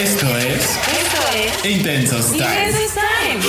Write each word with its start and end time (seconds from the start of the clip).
Esto 0.00 0.34
es 0.38 0.54
Esto 0.54 1.20
es 1.36 1.64
Intensos 1.70 2.32
Time. 2.32 2.44
Intensos 2.46 2.94
Time. 2.94 3.40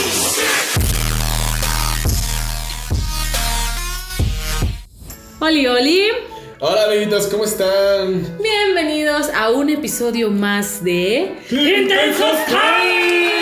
Oli, 5.39 5.67
Oli. 5.67 6.07
Hola 6.59 6.83
amiguitos, 6.87 7.27
¿cómo 7.27 7.45
están? 7.45 8.37
Bienvenidos 8.43 9.29
a 9.33 9.49
un 9.49 9.69
episodio 9.69 10.29
más 10.29 10.83
de 10.83 11.37
Intensos 11.49 12.45
Time. 12.47 13.40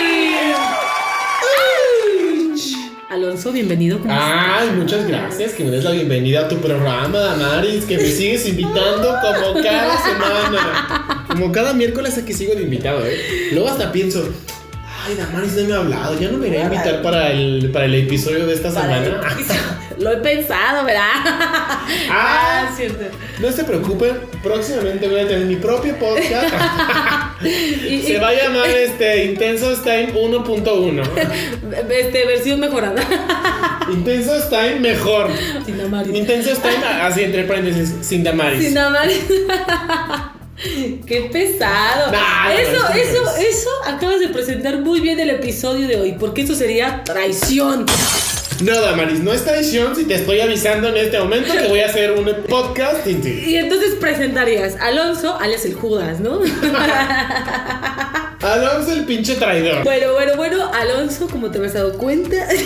Alonso, 3.10 3.50
bienvenido. 3.50 3.98
¿cómo 3.98 4.14
Ay, 4.16 4.70
muchas 4.76 5.08
gracias, 5.08 5.54
que 5.54 5.64
me 5.64 5.72
des 5.72 5.82
la 5.82 5.90
bienvenida 5.90 6.42
a 6.42 6.48
tu 6.48 6.58
programa, 6.58 7.18
Damaris, 7.18 7.84
que 7.84 7.96
me 7.96 8.06
sigues 8.06 8.46
invitando 8.46 9.16
como 9.20 9.60
cada 9.60 10.00
semana. 10.00 11.24
Como 11.26 11.50
cada 11.50 11.72
miércoles 11.72 12.16
aquí 12.18 12.32
sigo 12.32 12.54
de 12.54 12.62
invitado, 12.62 13.04
¿eh? 13.04 13.48
Luego 13.50 13.68
hasta 13.68 13.90
pienso, 13.90 14.28
ay, 15.04 15.16
Damaris 15.16 15.54
no 15.56 15.64
me 15.64 15.74
ha 15.74 15.78
hablado, 15.78 16.20
ya 16.20 16.30
no 16.30 16.38
me 16.38 16.46
iré 16.46 16.62
a 16.62 16.66
invitar 16.66 17.02
para 17.02 17.32
el, 17.32 17.70
para 17.72 17.86
el 17.86 17.96
episodio 17.96 18.46
de 18.46 18.54
esta 18.54 18.72
Para 18.72 19.00
semana. 19.00 19.79
Lo 20.00 20.12
he 20.12 20.16
pensado, 20.16 20.84
¿verdad? 20.84 21.10
Ah. 22.10 22.70
cierto. 22.76 23.04
No 23.40 23.50
se 23.52 23.64
preocupen, 23.64 24.18
próximamente 24.42 25.08
voy 25.08 25.20
a 25.20 25.26
tener 25.28 25.44
mi 25.46 25.56
propio 25.56 25.96
podcast. 25.98 26.54
Y- 27.42 28.02
Se 28.02 28.18
va 28.18 28.28
a 28.28 28.34
llamar 28.34 28.68
este 28.76 29.24
Intensos 29.24 29.82
Time 29.82 30.12
1.1. 30.12 31.02
Este, 31.90 32.26
versión 32.26 32.60
mejorada. 32.60 33.02
Intensos 33.90 34.50
Time 34.50 34.78
mejor. 34.80 35.30
Sin 35.64 35.78
Damaris. 35.78 36.14
Intensos 36.14 36.58
Time, 36.60 36.84
así 37.02 37.22
entre 37.22 37.44
paréntesis, 37.44 37.94
sin 38.02 38.22
Damaris. 38.24 38.62
Sin 38.62 38.74
Damaris. 38.74 39.24
Qué 41.06 41.30
pesado. 41.32 42.12
Nah, 42.12 42.52
eso, 42.52 42.72
no, 42.72 42.88
no, 42.90 42.94
eso, 42.94 43.36
eso 43.38 43.70
acabas 43.86 44.20
de 44.20 44.28
presentar 44.28 44.78
muy 44.80 45.00
bien 45.00 45.18
el 45.18 45.30
episodio 45.30 45.88
de 45.88 45.96
hoy, 45.98 46.16
porque 46.20 46.42
eso 46.42 46.54
sería 46.54 47.02
traición. 47.04 47.86
No, 48.62 48.80
Damaris, 48.80 49.20
no 49.20 49.32
es 49.32 49.44
traición 49.44 49.96
si 49.96 50.04
te 50.04 50.14
estoy 50.16 50.40
avisando 50.40 50.88
en 50.88 50.96
este 50.98 51.18
momento 51.18 51.52
que 51.52 51.68
voy 51.68 51.80
a 51.80 51.86
hacer 51.86 52.12
un 52.12 52.26
podcast 52.48 53.04
ti. 53.04 53.44
Y 53.46 53.56
entonces 53.56 53.94
presentarías 53.94 54.76
Alonso, 54.80 55.38
alias 55.40 55.64
el 55.64 55.74
Judas, 55.74 56.20
¿no? 56.20 56.40
Alonso 58.40 58.92
el 58.92 59.04
pinche 59.06 59.36
traidor. 59.36 59.82
bueno, 59.84 60.12
bueno, 60.12 60.36
bueno, 60.36 60.70
Alonso, 60.72 61.26
como 61.28 61.50
te 61.50 61.58
habías 61.58 61.74
dado 61.74 61.96
cuenta. 61.96 62.36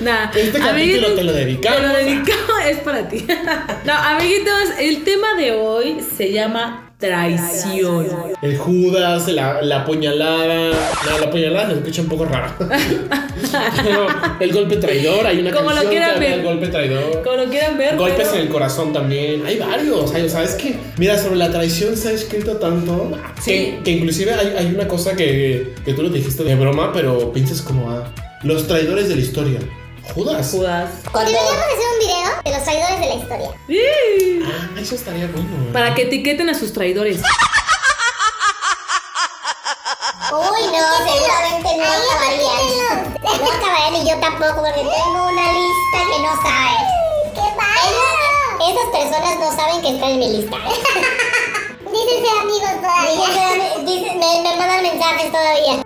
Nah, 0.00 0.30
Este 0.34 0.58
capítulo 0.58 1.14
te 1.14 1.24
lo 1.24 1.32
dedicamos. 1.32 1.80
Te 1.80 1.86
lo 1.86 1.94
dedicamos, 1.94 2.64
es 2.66 2.78
para 2.78 3.08
ti. 3.08 3.26
no, 3.84 3.92
amiguitos, 3.92 4.70
el 4.78 5.04
tema 5.04 5.34
de 5.38 5.52
hoy 5.52 6.00
se 6.16 6.32
llama 6.32 6.85
traición. 6.98 8.06
El 8.42 8.56
Judas, 8.58 9.28
la, 9.28 9.62
la 9.62 9.84
puñalada. 9.84 10.70
No, 11.10 11.18
la 11.20 11.30
puñalada 11.30 11.70
se 11.70 11.78
escucha 11.78 12.02
un 12.02 12.08
poco 12.08 12.24
raro. 12.24 12.52
Pero 13.82 14.06
el 14.40 14.52
golpe 14.52 14.76
traidor, 14.76 15.26
hay 15.26 15.38
una 15.40 15.50
Como 15.52 15.70
lo 15.70 15.76
canción 15.76 15.90
que 15.90 15.96
quieran 15.96 16.10
habla 16.14 16.20
ver. 16.26 16.36
del 16.36 16.44
golpe 16.44 16.68
traidor. 16.68 17.22
Como 17.22 17.36
lo 17.36 17.44
quieran 17.50 17.78
ver. 17.78 17.96
Golpes 17.96 18.26
pero- 18.28 18.34
en 18.34 18.46
el 18.46 18.48
corazón 18.52 18.92
también. 18.92 19.44
Hay 19.46 19.58
varios. 19.58 20.12
Hay, 20.14 20.28
¿Sabes 20.28 20.54
qué? 20.54 20.76
Mira, 20.98 21.18
sobre 21.18 21.36
la 21.36 21.50
traición 21.50 21.96
se 21.96 22.08
ha 22.08 22.12
escrito 22.12 22.56
tanto 22.56 23.12
Sí. 23.40 23.50
que, 23.50 23.80
que 23.84 23.90
inclusive 23.92 24.32
hay, 24.34 24.54
hay 24.58 24.74
una 24.74 24.88
cosa 24.88 25.14
que, 25.16 25.74
que 25.84 25.92
tú 25.94 26.02
lo 26.02 26.08
dijiste 26.10 26.44
de 26.44 26.54
broma, 26.54 26.92
pero 26.92 27.32
piensas 27.32 27.62
como 27.62 27.90
a 27.90 28.10
los 28.42 28.66
traidores 28.66 29.08
de 29.08 29.16
la 29.16 29.22
historia. 29.22 29.58
Judas. 30.14 30.50
Judas. 30.50 30.90
Deberíamos 31.12 31.52
hacer 31.52 31.86
un 31.92 31.98
video 31.98 32.42
de 32.44 32.50
los 32.52 32.64
traidores 32.64 33.00
de 33.00 33.06
la 33.06 33.14
historia. 33.14 33.50
¡Sí! 33.66 34.40
Ah, 34.46 34.80
eso 34.80 34.94
estaría 34.94 35.26
bueno. 35.26 35.48
¿eh? 35.48 35.72
Para 35.72 35.94
que 35.94 36.02
etiqueten 36.02 36.48
a 36.48 36.54
sus 36.54 36.72
traidores. 36.72 37.20
Uy, 40.32 40.66
no, 40.66 40.84
seguramente 41.06 41.76
no 41.76 41.84
acabarían. 41.84 43.14
No 43.22 43.50
acabarían 43.50 43.94
y 43.96 44.08
yo 44.08 44.18
tampoco 44.20 44.56
porque 44.56 44.80
tengo 44.80 45.28
una 45.28 45.52
lista 45.52 45.98
que 46.10 46.18
no 46.22 46.32
saben. 46.42 46.84
¿Qué 47.34 47.46
pasa? 47.56 48.00
Esas 48.68 48.86
personas 48.92 49.38
no 49.38 49.56
saben 49.56 49.82
que 49.82 49.94
están 49.94 50.10
en 50.10 50.18
mi 50.18 50.28
lista. 50.38 50.56
Dicen 51.86 52.24
ser 52.24 52.38
amigos 52.40 52.74
todavía. 52.80 53.26
Dicen, 53.84 54.18
me, 54.18 54.42
me 54.42 54.56
mandan 54.56 54.82
mensajes 54.82 55.30
todavía. 55.30 55.85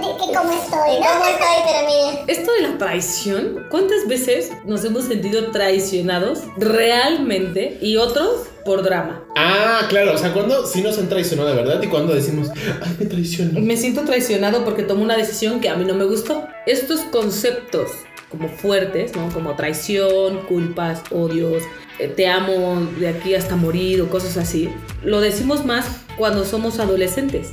Que 0.00 0.34
cómo 0.34 0.52
estoy. 0.52 0.96
¿Cómo 0.96 1.24
estoy? 1.26 1.56
Pero 1.66 1.86
mire. 1.86 2.24
Esto 2.26 2.52
de 2.52 2.62
la 2.62 2.78
traición, 2.78 3.66
¿cuántas 3.70 4.08
veces 4.08 4.50
nos 4.64 4.84
hemos 4.84 5.04
sentido 5.04 5.50
traicionados 5.50 6.40
realmente 6.56 7.78
y 7.80 7.96
otros 7.98 8.46
por 8.64 8.82
drama? 8.82 9.22
Ah, 9.36 9.82
claro. 9.88 10.14
O 10.14 10.18
sea, 10.18 10.32
cuando 10.32 10.66
sí 10.66 10.80
nos 10.80 10.98
han 10.98 11.08
traicionado 11.08 11.50
de 11.50 11.56
verdad 11.56 11.82
y 11.82 11.88
cuando 11.88 12.14
decimos, 12.14 12.48
ay, 12.82 12.96
me 13.00 13.06
traicionó. 13.06 13.60
Me 13.60 13.76
siento 13.76 14.02
traicionado 14.02 14.64
porque 14.64 14.82
tomo 14.82 15.02
una 15.02 15.16
decisión 15.16 15.60
que 15.60 15.68
a 15.68 15.76
mí 15.76 15.84
no 15.84 15.94
me 15.94 16.04
gustó. 16.04 16.46
Estos 16.66 17.00
conceptos 17.00 17.90
como 18.30 18.48
fuertes, 18.48 19.14
¿no? 19.14 19.28
Como 19.28 19.54
traición, 19.56 20.38
culpas, 20.48 21.02
odios, 21.10 21.62
eh, 21.98 22.08
te 22.08 22.26
amo 22.26 22.80
de 22.98 23.08
aquí 23.08 23.34
hasta 23.34 23.56
morir 23.56 24.00
o 24.00 24.08
cosas 24.08 24.38
así, 24.38 24.70
lo 25.04 25.20
decimos 25.20 25.66
más 25.66 25.84
cuando 26.16 26.46
somos 26.46 26.78
adolescentes, 26.78 27.50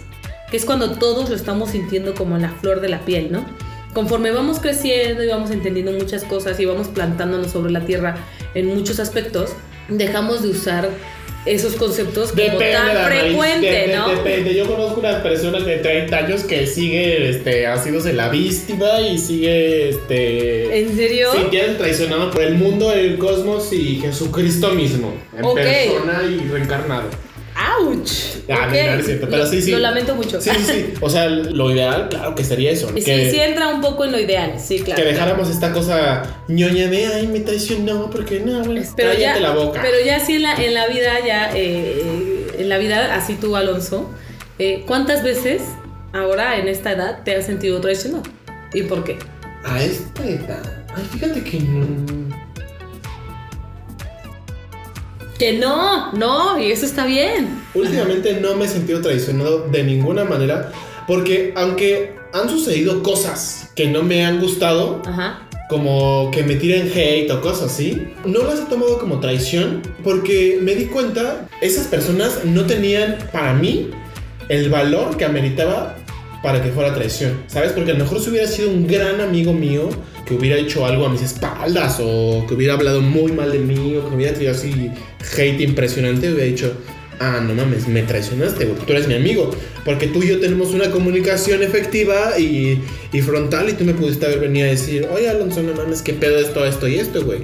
que 0.51 0.57
es 0.57 0.65
cuando 0.65 0.91
todos 0.97 1.29
lo 1.29 1.35
estamos 1.35 1.71
sintiendo 1.71 2.13
como 2.13 2.37
la 2.37 2.49
flor 2.49 2.81
de 2.81 2.89
la 2.89 3.01
piel, 3.05 3.31
¿no? 3.31 3.45
Conforme 3.93 4.31
vamos 4.31 4.59
creciendo 4.59 5.23
y 5.23 5.27
vamos 5.27 5.51
entendiendo 5.51 5.91
muchas 5.91 6.23
cosas 6.23 6.59
y 6.59 6.65
vamos 6.65 6.87
plantándonos 6.89 7.51
sobre 7.51 7.71
la 7.71 7.81
tierra 7.81 8.17
en 8.53 8.67
muchos 8.67 8.99
aspectos, 8.99 9.51
dejamos 9.87 10.43
de 10.43 10.49
usar 10.49 10.89
esos 11.45 11.73
conceptos 11.75 12.31
como 12.31 12.43
Depende, 12.43 12.73
tan 12.73 13.05
frecuente, 13.07 13.65
de- 13.71 13.87
de- 13.87 13.95
¿no? 13.95 14.09
Depende. 14.09 14.53
Yo 14.53 14.67
conozco 14.67 14.99
unas 14.99 15.21
personas 15.23 15.65
de 15.65 15.77
30 15.77 16.17
años 16.17 16.43
que 16.43 16.67
sigue 16.67 17.29
este, 17.29 17.65
haciéndose 17.65 18.13
la 18.13 18.27
víctima 18.29 18.99
y 19.01 19.17
sigue 19.17 19.89
este, 19.89 20.81
¿En 20.81 20.95
serio? 20.95 21.29
sintiendo 21.33 21.77
traicionado 21.77 22.29
por 22.29 22.43
el 22.43 22.55
mundo, 22.55 22.91
el 22.91 23.17
cosmos 23.17 23.71
y 23.71 23.95
Jesucristo 24.01 24.71
mismo. 24.71 25.13
En 25.35 25.45
Ok. 25.45 25.55
persona 25.55 26.21
y 26.29 26.47
reencarnado. 26.49 27.07
¡Auch! 27.77 28.09
Ah, 28.49 28.65
no, 28.67 28.71
no 28.71 28.99
es 28.99 29.05
cierto, 29.05 29.27
pero 29.29 29.43
Lo- 29.43 29.49
sí, 29.49 29.61
sí. 29.61 29.71
Lo 29.71 29.79
lamento 29.79 30.15
mucho. 30.15 30.39
Sí, 30.41 30.49
sí, 30.57 30.63
sí. 30.65 30.93
O 31.01 31.09
sea, 31.09 31.27
lo 31.29 31.71
ideal, 31.71 32.07
claro 32.09 32.33
que 32.35 32.43
sería 32.43 32.71
eso. 32.71 32.93
Que, 32.93 33.01
sí, 33.01 33.31
sí 33.31 33.39
entra 33.39 33.67
un 33.67 33.81
poco 33.81 34.05
en 34.05 34.11
lo 34.11 34.19
ideal, 34.19 34.53
sí, 34.59 34.79
claro. 34.79 35.01
que 35.01 35.07
dejáramos 35.07 35.49
esta 35.49 35.71
cosa 35.71 36.23
ñoña 36.47 36.87
de, 36.87 37.05
ay, 37.07 37.27
me 37.27 37.41
traicionó, 37.41 38.09
porque 38.09 38.39
no, 38.39 38.63
bueno, 38.63 38.81
pero 38.95 39.13
ya, 39.13 39.33
cállate 39.33 39.39
la 39.41 39.51
boca. 39.51 39.81
pero 39.81 39.97
ya 40.03 40.19
sí 40.19 40.35
en 40.35 40.43
la, 40.43 40.55
en 40.55 40.73
la 40.73 40.87
vida, 40.87 41.11
ya, 41.25 41.51
eh, 41.55 42.47
en 42.57 42.69
la 42.69 42.77
vida, 42.77 43.15
así 43.15 43.35
tú, 43.35 43.55
Alonso, 43.55 44.09
eh, 44.57 44.83
¿cuántas 44.87 45.23
veces 45.23 45.61
ahora 46.13 46.57
en 46.57 46.67
esta 46.67 46.91
edad 46.93 47.23
te 47.23 47.35
has 47.35 47.45
sentido 47.45 47.79
traicionado? 47.81 48.23
¿Y 48.73 48.83
por 48.83 49.03
qué? 49.03 49.17
A 49.63 49.83
esta 49.83 50.25
edad. 50.25 50.85
Ay, 50.95 51.03
fíjate 51.11 51.43
que 51.43 51.59
no. 51.59 52.28
Que 55.39 55.53
no, 55.53 56.11
no, 56.11 56.59
y 56.59 56.69
eso 56.69 56.85
está 56.85 57.05
bien. 57.05 57.61
Últimamente 57.73 58.39
no 58.41 58.55
me 58.55 58.65
he 58.65 58.67
sentido 58.67 59.01
traicionado 59.01 59.69
de 59.69 59.83
ninguna 59.83 60.25
manera. 60.25 60.71
Porque 61.07 61.53
aunque 61.55 62.13
han 62.33 62.49
sucedido 62.49 63.01
cosas 63.01 63.71
que 63.73 63.87
no 63.87 64.03
me 64.03 64.25
han 64.25 64.41
gustado, 64.41 65.01
Ajá. 65.07 65.47
como 65.69 66.29
que 66.31 66.43
me 66.43 66.55
tiren 66.55 66.91
hate 66.93 67.31
o 67.31 67.39
cosas 67.41 67.71
así, 67.71 68.09
no 68.25 68.43
las 68.43 68.59
he 68.59 68.65
tomado 68.65 68.99
como 68.99 69.21
traición. 69.21 69.81
Porque 70.03 70.59
me 70.61 70.75
di 70.75 70.85
cuenta, 70.87 71.47
esas 71.61 71.87
personas 71.87 72.43
no 72.43 72.65
tenían 72.65 73.17
para 73.31 73.53
mí 73.53 73.89
el 74.49 74.69
valor 74.69 75.15
que 75.15 75.23
ameritaba 75.23 75.95
para 76.41 76.61
que 76.61 76.69
fuera 76.69 76.93
traición. 76.93 77.43
¿Sabes? 77.47 77.71
Porque 77.71 77.91
a 77.91 77.93
lo 77.93 78.03
mejor 78.03 78.21
si 78.21 78.29
hubiera 78.29 78.47
sido 78.47 78.69
un 78.69 78.87
gran 78.87 79.21
amigo 79.21 79.53
mío 79.53 79.89
que 80.25 80.35
hubiera 80.35 80.57
hecho 80.57 80.85
algo 80.85 81.05
a 81.05 81.09
mis 81.09 81.21
espaldas 81.21 81.99
o 82.01 82.45
que 82.47 82.53
hubiera 82.53 82.75
hablado 82.75 83.01
muy 83.01 83.31
mal 83.31 83.51
de 83.51 83.59
mí 83.59 83.95
o 83.95 84.07
que 84.07 84.15
hubiera 84.15 84.33
tenido 84.33 84.51
así 84.51 84.91
hate 85.37 85.61
impresionante, 85.61 86.31
hubiera 86.31 86.45
dicho, 86.45 86.73
ah, 87.19 87.41
no 87.41 87.53
mames, 87.53 87.87
me 87.87 88.03
traicionaste, 88.03 88.65
güey, 88.65 88.85
tú 88.85 88.93
eres 88.93 89.07
mi 89.07 89.15
amigo. 89.15 89.51
Porque 89.85 90.07
tú 90.07 90.23
y 90.23 90.29
yo 90.29 90.39
tenemos 90.39 90.73
una 90.73 90.91
comunicación 90.91 91.63
efectiva 91.63 92.39
y, 92.39 92.81
y 93.11 93.21
frontal 93.21 93.69
y 93.69 93.73
tú 93.73 93.83
me 93.83 93.93
pudiste 93.93 94.25
haber 94.25 94.39
venido 94.39 94.67
a 94.67 94.69
decir, 94.69 95.07
oye 95.13 95.29
Alonso, 95.29 95.63
no 95.63 95.73
mames, 95.73 96.01
qué 96.01 96.13
pedo 96.13 96.39
esto, 96.39 96.65
esto 96.65 96.87
y 96.87 96.95
esto, 96.95 97.25
güey. 97.25 97.39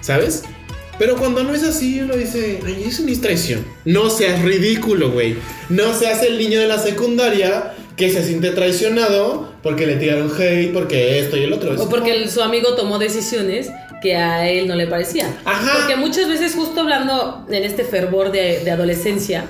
¿Sabes? 0.00 0.42
Pero 0.98 1.16
cuando 1.16 1.42
no 1.42 1.54
es 1.54 1.64
así, 1.64 2.00
uno 2.00 2.14
dice, 2.14 2.60
ay, 2.64 2.84
eso 2.86 3.02
ni 3.02 3.12
es 3.12 3.20
traición. 3.20 3.64
No 3.84 4.10
seas 4.10 4.42
ridículo, 4.42 5.10
güey. 5.10 5.34
No 5.68 5.92
seas 5.98 6.22
el 6.22 6.38
niño 6.38 6.60
de 6.60 6.68
la 6.68 6.78
secundaria 6.78 7.74
que 7.96 8.10
se 8.10 8.22
siente 8.24 8.50
traicionado 8.50 9.52
porque 9.62 9.86
le 9.86 9.96
tiraron 9.96 10.30
hate, 10.36 10.72
porque 10.72 11.20
esto 11.20 11.36
y 11.36 11.44
el 11.44 11.52
otro. 11.52 11.74
O 11.80 11.88
porque 11.88 12.12
el- 12.12 12.30
su 12.30 12.42
amigo 12.42 12.74
tomó 12.74 12.98
decisiones 12.98 13.70
que 14.02 14.16
a 14.16 14.48
él 14.50 14.66
no 14.66 14.74
le 14.74 14.86
parecían. 14.86 15.34
Ajá. 15.44 15.78
Porque 15.78 15.96
muchas 15.96 16.28
veces, 16.28 16.54
justo 16.54 16.80
hablando 16.80 17.46
en 17.50 17.62
este 17.64 17.84
fervor 17.84 18.32
de, 18.32 18.60
de 18.64 18.70
adolescencia, 18.70 19.44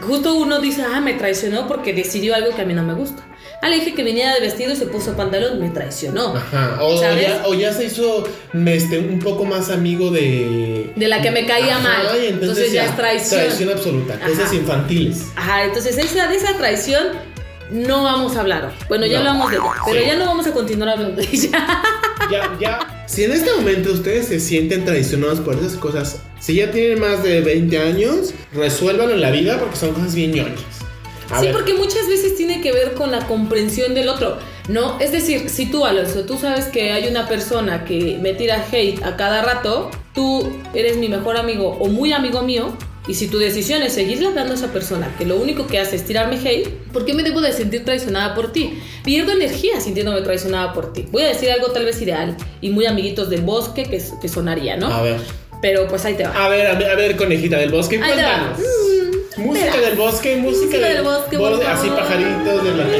justo 0.00 0.34
uno 0.34 0.60
dice, 0.60 0.82
ah, 0.82 1.00
me 1.00 1.14
traicionó 1.14 1.66
porque 1.66 1.92
decidió 1.92 2.34
algo 2.34 2.54
que 2.54 2.62
a 2.62 2.64
mí 2.64 2.74
no 2.74 2.82
me 2.82 2.94
gusta. 2.94 3.22
Ah, 3.60 3.68
le 3.68 3.76
dije 3.76 3.94
que 3.94 4.04
venía 4.04 4.34
de 4.34 4.40
vestido 4.40 4.72
y 4.72 4.76
se 4.76 4.86
puso 4.86 5.16
pantalón, 5.16 5.58
me 5.60 5.70
traicionó. 5.70 6.34
Ajá. 6.36 6.78
O, 6.82 6.98
¿Sabes? 6.98 7.26
ya, 7.26 7.42
o 7.46 7.54
ya 7.54 7.72
se 7.72 7.86
hizo 7.86 8.24
este, 8.66 8.98
un 8.98 9.18
poco 9.20 9.44
más 9.44 9.70
amigo 9.70 10.10
de. 10.10 10.92
De 10.96 11.08
la 11.08 11.22
que 11.22 11.30
me 11.30 11.46
caía 11.46 11.76
Ajá, 11.78 11.82
mal. 12.04 12.22
y 12.22 12.26
Entonces 12.26 12.72
ya 12.72 12.84
es 12.84 12.96
traición. 12.96 13.40
Traición 13.40 13.70
absoluta. 13.70 14.18
Esas 14.30 14.52
infantiles. 14.52 15.26
Ajá, 15.36 15.64
entonces 15.64 15.96
esa, 15.96 16.28
de 16.28 16.36
esa 16.36 16.56
traición 16.58 17.06
no 17.74 18.04
vamos 18.04 18.36
a 18.36 18.40
hablar 18.40 18.64
hoy. 18.66 18.72
Bueno, 18.88 19.04
ya 19.06 19.14
No. 19.14 19.18
hablamos 19.30 19.50
de 19.50 19.56
ella, 19.56 19.64
pero 19.84 20.00
Sí. 20.00 20.06
ya 20.06 20.16
no 20.16 20.26
vamos 20.26 20.46
a 20.46 20.52
continuar 20.52 20.88
hablando 20.90 21.20
de 21.20 21.28
ella. 21.30 21.82
Ya, 22.30 22.56
ya. 22.58 23.04
Si 23.06 23.22
en 23.24 23.32
este 23.32 23.52
momento 23.52 23.92
ustedes 23.92 24.28
se 24.28 24.40
sienten 24.40 24.86
traicionados 24.86 25.40
por 25.40 25.56
esas 25.56 25.74
cosas, 25.74 26.22
si 26.40 26.54
ya 26.54 26.70
tienen 26.70 26.98
más 26.98 27.22
de 27.22 27.42
20 27.42 27.78
años, 27.78 28.32
resuélvanlo 28.54 29.12
en 29.12 29.20
la 29.20 29.30
vida 29.30 29.58
porque 29.60 29.76
son 29.76 29.92
cosas 29.92 30.14
bien 30.14 30.32
ñoñas. 30.32 30.58
A 31.30 31.40
sí, 31.40 31.46
ver. 31.46 31.54
porque 31.54 31.74
muchas 31.74 32.08
veces 32.08 32.34
tiene 32.36 32.62
que 32.62 32.72
ver 32.72 32.94
con 32.94 33.10
la 33.10 33.26
comprensión 33.26 33.92
del 33.94 34.08
otro, 34.08 34.38
¿no? 34.68 34.98
Es 35.00 35.12
decir, 35.12 35.50
si 35.50 35.66
tú, 35.66 35.84
Alonso, 35.84 36.24
tú 36.24 36.38
sabes 36.38 36.66
que 36.66 36.92
hay 36.92 37.08
una 37.08 37.28
persona 37.28 37.84
que 37.84 38.18
me 38.22 38.32
tira 38.32 38.64
hate 38.72 39.02
a 39.04 39.16
cada 39.16 39.42
rato, 39.42 39.90
tú 40.14 40.50
eres 40.72 40.96
mi 40.96 41.08
mejor 41.10 41.36
amigo 41.36 41.76
o 41.78 41.88
muy 41.88 42.14
amigo 42.14 42.40
mío, 42.40 42.72
y 43.06 43.14
si 43.14 43.28
tu 43.28 43.38
decisión 43.38 43.82
es 43.82 43.92
seguirle 43.92 44.28
hablando 44.28 44.52
a 44.52 44.56
esa 44.56 44.72
persona 44.72 45.14
que 45.18 45.26
lo 45.26 45.36
único 45.36 45.66
que 45.66 45.78
hace 45.78 45.96
es 45.96 46.04
tirarme 46.04 46.36
hate, 46.36 46.68
¿por 46.92 47.04
qué 47.04 47.12
me 47.12 47.22
debo 47.22 47.42
de 47.42 47.52
sentir 47.52 47.84
traicionada 47.84 48.34
por 48.34 48.50
ti? 48.52 48.78
Pierdo 49.04 49.32
energía 49.32 49.78
sintiéndome 49.80 50.22
traicionada 50.22 50.72
por 50.72 50.94
ti. 50.94 51.06
Voy 51.10 51.22
a 51.22 51.28
decir 51.28 51.50
algo 51.50 51.70
tal 51.70 51.84
vez 51.84 52.00
ideal 52.00 52.34
y 52.62 52.70
muy 52.70 52.86
amiguitos 52.86 53.28
del 53.28 53.42
bosque 53.42 53.84
que, 53.84 54.02
que 54.20 54.28
sonaría, 54.28 54.78
¿no? 54.78 54.86
A 54.86 55.02
ver. 55.02 55.20
Pero 55.60 55.86
pues 55.86 56.04
ahí 56.06 56.14
te 56.14 56.24
va. 56.24 56.44
A 56.44 56.48
ver, 56.48 56.66
a 56.66 56.74
ver, 56.74 56.90
a 56.90 56.94
ver, 56.94 57.16
conejita 57.16 57.58
del 57.58 57.70
bosque, 57.70 57.98
cuéntanos. 57.98 58.58
Música 59.36 59.66
Mira. 59.76 59.88
del 59.88 59.98
bosque, 59.98 60.36
música, 60.36 60.66
Música 60.66 60.88
del 60.88 61.02
bosque, 61.02 61.36
así 61.66 61.88
pajaritos 61.88 62.64
de 62.64 62.74
la 62.74 62.84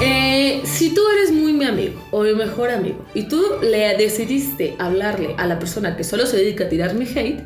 Eh, 0.00 0.62
si 0.64 0.94
tú 0.94 1.00
eres 1.08 1.32
muy 1.32 1.52
mi 1.52 1.64
amigo 1.64 2.00
o 2.12 2.22
mi 2.22 2.32
mejor 2.32 2.70
amigo 2.70 3.04
y 3.14 3.24
tú 3.24 3.42
le 3.60 3.96
decidiste 3.96 4.76
hablarle 4.78 5.34
a 5.38 5.46
la 5.46 5.58
persona 5.58 5.96
que 5.96 6.04
solo 6.04 6.24
se 6.24 6.36
dedica 6.36 6.64
a 6.64 6.68
tirarme 6.68 7.04
hate, 7.04 7.42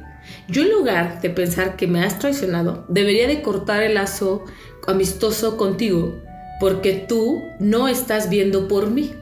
yo 0.49 0.63
en 0.63 0.71
lugar 0.71 1.21
de 1.21 1.31
pensar 1.31 1.77
que 1.77 1.87
me 1.87 2.05
has 2.05 2.19
traicionado, 2.19 2.85
debería 2.89 3.27
de 3.27 3.43
cortar 3.43 3.83
el 3.83 3.95
lazo 3.95 4.45
amistoso 4.87 5.57
contigo 5.57 6.21
porque 6.61 6.93
tú 6.93 7.43
no 7.59 7.89
estás 7.89 8.31
viendo 8.31 8.69
por 8.69 8.91
mí. 8.91 9.15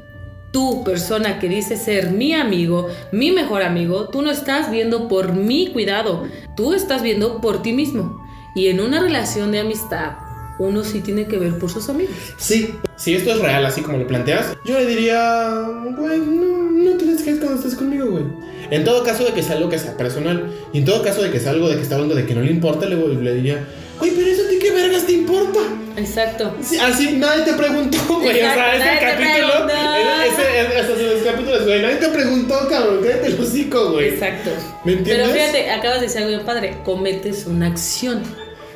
Tú, 0.52 0.84
persona 0.84 1.38
que 1.38 1.48
dice 1.48 1.76
ser 1.76 2.10
mi 2.10 2.34
amigo, 2.34 2.88
mi 3.12 3.30
mejor 3.30 3.62
amigo, 3.62 4.08
tú 4.08 4.20
no 4.20 4.30
estás 4.30 4.70
viendo 4.70 5.08
por 5.08 5.32
mi 5.32 5.68
cuidado, 5.68 6.24
tú 6.56 6.74
estás 6.74 7.02
viendo 7.02 7.40
por 7.40 7.62
ti 7.62 7.72
mismo. 7.72 8.20
Y 8.54 8.66
en 8.66 8.80
una 8.80 9.00
relación 9.00 9.52
de 9.52 9.60
amistad, 9.60 10.16
uno 10.58 10.84
sí 10.84 11.00
tiene 11.00 11.26
que 11.26 11.38
ver 11.38 11.58
por 11.58 11.70
sus 11.70 11.88
amigos. 11.88 12.14
Sí, 12.36 12.74
si 13.00 13.14
esto 13.14 13.30
es 13.30 13.38
real, 13.40 13.64
así 13.64 13.80
como 13.80 13.98
lo 13.98 14.06
planteas, 14.06 14.56
yo 14.64 14.78
le 14.78 14.86
diría, 14.86 15.50
güey, 15.96 16.18
no, 16.18 16.70
no 16.70 16.96
tienes 16.98 17.22
que 17.22 17.30
ir 17.30 17.40
cuando 17.40 17.56
estés 17.58 17.74
conmigo, 17.74 18.06
güey. 18.10 18.24
En 18.70 18.84
todo 18.84 19.02
caso 19.02 19.24
de 19.24 19.32
que 19.32 19.42
sea 19.42 19.56
algo 19.56 19.68
que 19.68 19.78
sea 19.78 19.96
personal, 19.96 20.48
y 20.72 20.78
en 20.78 20.84
todo 20.84 21.02
caso 21.02 21.22
de 21.22 21.30
que 21.30 21.40
sea 21.40 21.52
algo 21.52 21.68
de 21.68 21.76
que 21.76 21.82
está 21.82 21.94
hablando 21.96 22.14
de 22.14 22.26
que 22.26 22.34
no 22.34 22.42
le 22.42 22.50
importa, 22.50 22.86
le, 22.86 22.96
le 22.96 23.34
diría, 23.34 23.64
güey, 23.98 24.10
pero 24.12 24.26
eso 24.28 24.42
a 24.46 24.48
ti 24.50 24.58
qué 24.60 24.70
vergas 24.70 25.06
te 25.06 25.12
importa. 25.12 25.58
Exacto. 25.96 26.54
Sí, 26.62 26.78
así 26.78 27.16
nadie 27.16 27.42
te 27.44 27.52
preguntó, 27.54 27.98
güey. 28.08 28.28
O 28.28 28.32
sea, 28.32 28.74
Exacto, 28.74 28.76
ese 28.76 28.90
te 28.94 29.00
capítulo. 29.24 29.52
preguntó. 29.66 29.74
Ese, 30.24 30.60
ese, 30.60 30.78
esos 30.80 30.98
son 30.98 31.06
los 31.10 31.22
capítulos, 31.24 31.64
güey. 31.64 31.82
Nadie 31.82 31.96
te 31.96 32.08
preguntó, 32.08 32.68
cabrón. 32.70 33.00
Cállate 33.02 33.26
el 33.26 33.40
hocico, 33.40 33.90
güey. 33.92 34.08
Exacto. 34.10 34.50
¿Me 34.84 34.92
entiendes? 34.92 35.28
Pero 35.30 35.38
fíjate, 35.40 35.70
acabas 35.70 35.96
de 36.00 36.06
decir 36.06 36.18
algo 36.18 36.30
bien 36.30 36.46
padre. 36.46 36.76
Cometes 36.84 37.46
una 37.46 37.66
acción. 37.66 38.22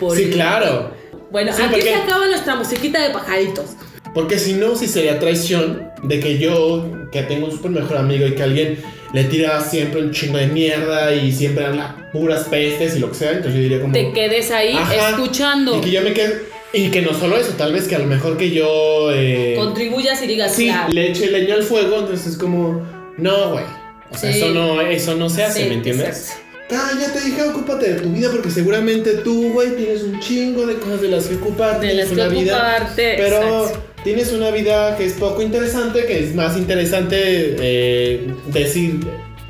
Por 0.00 0.16
Sí, 0.16 0.30
claro. 0.32 0.90
Bueno, 1.30 1.52
Sí, 1.54 1.62
aquí 1.62 1.70
porque- 1.74 1.88
se 1.88 1.94
acaba 1.94 2.26
nuestra 2.26 2.56
musiquita 2.56 3.00
de 3.02 3.10
pajaritos. 3.10 3.70
Porque 4.14 4.38
si 4.38 4.52
no, 4.54 4.76
sí 4.76 4.86
sería 4.86 5.18
traición 5.18 5.90
de 6.04 6.20
que 6.20 6.38
yo, 6.38 6.86
que 7.10 7.22
tengo 7.24 7.46
un 7.46 7.52
súper 7.52 7.72
mejor 7.72 7.96
amigo 7.96 8.26
y 8.26 8.34
que 8.34 8.42
alguien 8.42 8.78
le 9.12 9.24
tira 9.24 9.60
siempre 9.60 10.00
un 10.02 10.12
chingo 10.12 10.38
de 10.38 10.46
mierda 10.46 11.12
y 11.14 11.32
siempre 11.32 11.64
habla 11.66 12.08
puras 12.12 12.44
pestes 12.44 12.96
y 12.96 13.00
lo 13.00 13.08
que 13.10 13.14
sea, 13.16 13.30
entonces 13.32 13.54
yo 13.54 13.60
diría 13.62 13.80
como... 13.80 13.92
Te 13.92 14.12
quedes 14.12 14.50
ahí 14.50 14.74
Ajá. 14.76 15.10
escuchando. 15.10 15.76
Y 15.78 15.80
que 15.80 15.90
yo 15.90 16.02
me 16.02 16.12
quede... 16.12 16.42
Y 16.72 16.90
que 16.90 17.02
no 17.02 17.14
solo 17.14 17.36
eso, 17.36 17.52
tal 17.56 17.72
vez 17.72 17.86
que 17.86 17.94
a 17.94 18.00
lo 18.00 18.06
mejor 18.06 18.36
que 18.36 18.50
yo... 18.50 19.10
eh, 19.12 19.54
Contribuyas 19.56 20.20
y 20.22 20.26
digas, 20.26 20.52
sí, 20.54 20.66
claro. 20.66 20.92
le 20.92 21.10
eche 21.10 21.30
leña 21.30 21.54
al 21.54 21.62
fuego, 21.62 22.00
entonces 22.00 22.26
es 22.32 22.36
como... 22.36 22.82
No, 23.16 23.52
güey. 23.52 23.64
O 24.10 24.16
sea, 24.16 24.32
Sí. 24.32 24.38
eso, 24.38 24.48
no, 24.50 24.80
eso 24.80 25.14
no 25.14 25.28
se 25.28 25.44
hace, 25.44 25.62
Sí, 25.64 25.68
¿me 25.68 25.74
entiendes? 25.76 26.08
exacto. 26.08 26.40
Ah, 26.72 26.90
ya 27.00 27.12
te 27.12 27.20
dije, 27.20 27.42
ocúpate 27.42 27.94
de 27.94 28.00
tu 28.00 28.08
vida 28.10 28.30
porque 28.32 28.50
seguramente 28.50 29.12
tú, 29.18 29.52
güey, 29.52 29.76
tienes 29.76 30.02
un 30.02 30.18
chingo 30.18 30.66
de 30.66 30.74
cosas 30.76 31.00
de 31.02 31.08
las 31.08 31.26
que 31.26 31.34
ocuparte. 31.36 31.86
De 31.86 31.94
las 31.94 32.08
que 32.08 32.14
una 32.14 32.28
vida, 32.28 32.54
ocuparte, 32.56 33.14
Pero 33.18 33.36
exacto. 33.64 33.84
Tienes 34.04 34.32
una 34.32 34.50
vida 34.50 34.96
que 34.96 35.06
es 35.06 35.14
poco 35.14 35.42
interesante, 35.42 36.04
que 36.06 36.22
es 36.22 36.34
más 36.34 36.56
interesante 36.56 37.16
eh, 37.18 38.32
decir, 38.46 39.00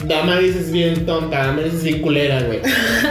Damaris 0.06 0.54
es 0.56 0.72
bien 0.72 1.04
tonta, 1.04 1.46
Damaris 1.46 1.74
es 1.74 1.82
bien 1.82 2.00
culera, 2.00 2.42
güey. 2.42 2.60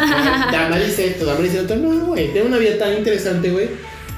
Damaris 0.51 0.97
esto, 0.97 1.25
Damaris 1.25 1.53
esto. 1.53 1.75
No, 1.75 2.05
güey, 2.05 2.33
tengo 2.33 2.47
una 2.47 2.57
vida 2.57 2.77
tan 2.77 2.97
interesante, 2.97 3.51
güey. 3.51 3.67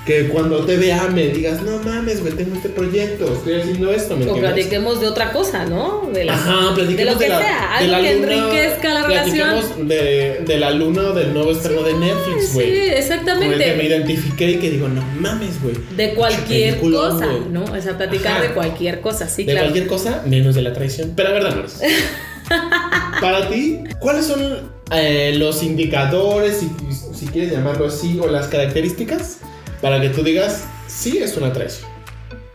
Que 0.06 0.28
cuando 0.28 0.63
te 0.66 0.78
vea 0.78 1.07
me 1.07 1.30
digas, 1.30 1.63
no 1.63 1.80
mames, 1.80 2.22
güey, 2.22 2.34
tengo 2.34 2.56
este 2.56 2.69
proyecto, 2.69 3.25
estoy 3.34 3.56
haciendo 3.60 3.92
esto, 3.92 4.16
¿me 4.16 4.25
O 4.25 4.28
entiendes? 4.28 4.54
platiquemos 4.54 5.02
de 5.02 5.07
otra 5.07 5.31
cosa, 5.31 5.66
¿no? 5.66 6.07
De, 6.13 6.25
las- 6.25 6.40
Ajá, 6.42 6.75
platiquemos 6.75 6.98
de 6.98 7.06
lo 7.06 7.18
que 7.19 7.28
la, 7.30 7.40
sea, 7.40 7.69
de 7.80 7.86
algo 7.86 7.92
la 7.92 8.02
que 8.04 8.16
luna, 8.16 8.34
enriquezca 8.36 8.94
la 8.94 9.07
relación. 9.07 9.88
de, 9.88 10.44
de 10.46 10.57
la 10.60 10.69
luna 10.72 11.02
o 11.10 11.13
del 11.13 11.34
nuevo 11.34 11.52
estreno 11.52 11.81
de 11.81 11.94
Netflix, 11.96 12.50
Sí, 12.50 12.54
güey. 12.54 12.66
Con 12.68 12.75
el 12.75 12.84
que 12.84 12.92
me 12.92 12.98
exactamente. 13.00 13.86
identifiqué 13.88 14.52
y 14.52 14.56
que 14.57 14.69
digo, 14.69 14.88
no 14.90 15.02
mames, 15.19 15.60
güey. 15.63 15.75
De 15.98 16.13
cualquier 16.13 16.75
Película, 16.75 17.10
cosa, 17.10 17.25
güey. 17.25 17.40
¿no? 17.50 17.63
O 17.63 17.81
sea, 17.81 17.98
platicar 17.98 18.34
Ajá. 18.34 18.42
de 18.44 18.54
cualquier 18.54 19.02
cosa, 19.02 19.28
sí, 19.28 19.44
de 19.44 19.54
claro. 19.54 19.68
cualquier 19.69 19.88
cosa, 19.88 20.22
menos 20.28 20.54
de 20.54 20.62
la 20.62 20.72
traición. 20.74 21.13
Pero 21.16 21.30
a 21.30 21.31
ver, 21.31 21.44
Damaris. 21.46 21.80
Para 23.22 23.50
ti, 23.50 23.80
¿cuáles 24.00 24.25
son 24.25 24.69
eh, 24.92 25.34
los 25.38 25.63
indicadores, 25.63 26.57
si, 26.57 26.69
si 27.18 27.25
quieres 27.28 27.52
llamarlo 27.52 27.88
así, 27.88 28.19
o 28.22 28.28
las 28.28 28.48
características 28.48 29.38
para 29.81 30.01
que 30.01 30.10
tú 30.10 30.24
digas, 30.24 30.66
sí 30.88 31.19
es 31.19 31.36
una 31.38 31.51
traición? 31.54 31.89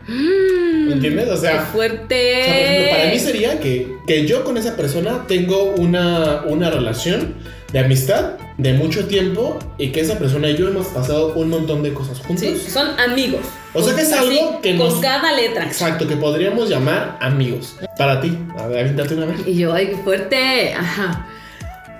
¿Me 0.07 0.93
entiendes? 0.93 1.29
O 1.29 1.33
Qué 1.35 1.39
sea, 1.39 1.61
fuerte. 1.61 2.41
O 2.41 2.45
sea, 2.45 2.53
por 2.53 2.63
ejemplo, 2.63 2.91
para 2.91 3.11
mí 3.11 3.19
sería 3.19 3.59
que, 3.59 3.95
que 4.07 4.25
yo 4.25 4.43
con 4.43 4.57
esa 4.57 4.75
persona 4.75 5.25
tengo 5.27 5.63
una, 5.63 6.43
una 6.45 6.69
relación 6.69 7.35
de 7.71 7.79
amistad 7.79 8.31
de 8.57 8.73
mucho 8.73 9.05
tiempo 9.05 9.57
y 9.77 9.91
que 9.91 10.01
esa 10.01 10.19
persona 10.19 10.49
y 10.49 10.57
yo 10.57 10.67
hemos 10.67 10.87
pasado 10.87 11.33
un 11.33 11.49
montón 11.49 11.81
de 11.83 11.93
cosas 11.93 12.19
juntos. 12.19 12.45
Sí, 12.45 12.69
son 12.69 12.99
amigos. 12.99 13.41
O 13.73 13.81
sea 13.81 13.95
que 13.95 14.01
es 14.01 14.11
Así, 14.11 14.37
algo 14.37 14.61
que 14.61 14.77
Con 14.77 15.01
cada 15.01 15.33
letra. 15.33 15.65
Exacto, 15.65 16.07
que 16.07 16.17
podríamos 16.17 16.69
llamar 16.69 17.17
amigos. 17.21 17.77
Para 17.97 18.19
ti, 18.19 18.37
a 18.57 18.67
ver, 18.67 18.79
aviéntate 18.79 19.13
una 19.15 19.27
vez. 19.27 19.47
Y 19.47 19.55
yo, 19.55 19.73
ay, 19.73 19.87
qué 19.87 19.97
fuerte. 19.97 20.73
Ajá. 20.73 21.27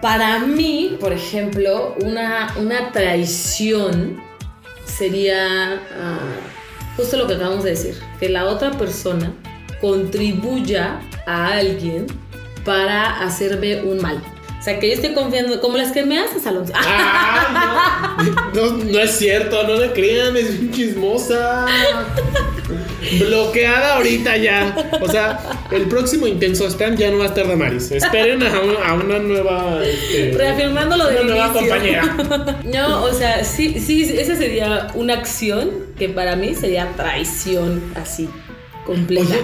Para 0.01 0.39
mí, 0.39 0.97
por 0.99 1.13
ejemplo, 1.13 1.95
una, 2.01 2.53
una 2.59 2.91
traición 2.91 4.19
sería 4.97 5.81
ah, 5.97 6.19
justo 6.97 7.17
lo 7.17 7.27
que 7.27 7.35
acabamos 7.35 7.63
de 7.63 7.71
decir, 7.71 7.95
que 8.19 8.29
la 8.29 8.45
otra 8.45 8.71
persona 8.71 9.33
contribuya 9.79 10.99
a 11.25 11.53
alguien 11.53 12.05
para 12.63 13.23
hacerme 13.23 13.81
un 13.81 14.01
mal. 14.01 14.21
O 14.61 14.63
sea, 14.63 14.79
que 14.79 14.89
yo 14.89 14.93
esté 14.93 15.13
confiando, 15.15 15.59
como 15.59 15.75
las 15.77 15.91
que 15.91 16.05
me 16.05 16.19
haces, 16.19 16.45
Alonso. 16.45 16.71
¡Ah! 16.75 18.15
No, 18.53 18.67
no, 18.77 18.83
no 18.83 18.99
es 18.99 19.09
cierto, 19.17 19.63
no 19.67 19.75
le 19.75 19.91
crean, 19.91 20.37
es 20.37 20.51
bien 20.59 20.71
chismosa. 20.71 21.65
Bloqueada 23.19 23.95
ahorita 23.95 24.37
ya. 24.37 24.75
O 25.01 25.07
sea, 25.09 25.39
el 25.71 25.83
próximo 25.83 26.27
intenso 26.27 26.67
stand 26.69 26.97
ya 26.99 27.09
no 27.09 27.17
va 27.17 27.23
a 27.25 27.27
estar 27.27 27.47
Damaris. 27.47 27.91
Esperen 27.91 28.43
a, 28.43 28.59
un- 28.61 28.75
a 28.85 28.93
una 28.93 29.17
nueva. 29.19 29.79
este, 29.83 30.37
Reafirmando 30.37 30.95
lo 30.95 31.05
una 31.05 31.13
del 31.13 31.27
nueva 31.27 31.47
inicio. 31.47 31.59
compañera. 31.61 32.17
No, 32.71 33.03
o 33.03 33.13
sea, 33.13 33.43
sí, 33.43 33.79
sí, 33.79 34.03
esa 34.17 34.35
sería 34.35 34.87
una 34.93 35.15
acción 35.15 35.71
que 35.97 36.07
para 36.09 36.35
mí 36.35 36.53
sería 36.55 36.87
traición 36.95 37.81
así, 37.95 38.29
completa. 38.85 39.23
Oye, 39.33 39.41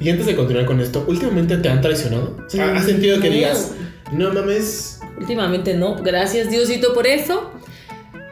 y 0.00 0.10
antes 0.10 0.26
de 0.26 0.34
continuar 0.36 0.66
con 0.66 0.80
esto, 0.80 1.04
¿últimamente 1.06 1.56
te 1.56 1.68
han 1.68 1.80
traicionado? 1.80 2.36
¿has 2.74 2.84
sentido 2.84 3.20
que 3.20 3.30
digas, 3.30 3.72
no 4.12 4.32
mames? 4.32 5.00
Últimamente 5.18 5.74
no, 5.74 5.96
gracias 5.96 6.50
Diosito 6.50 6.94
por 6.94 7.06
eso. 7.06 7.52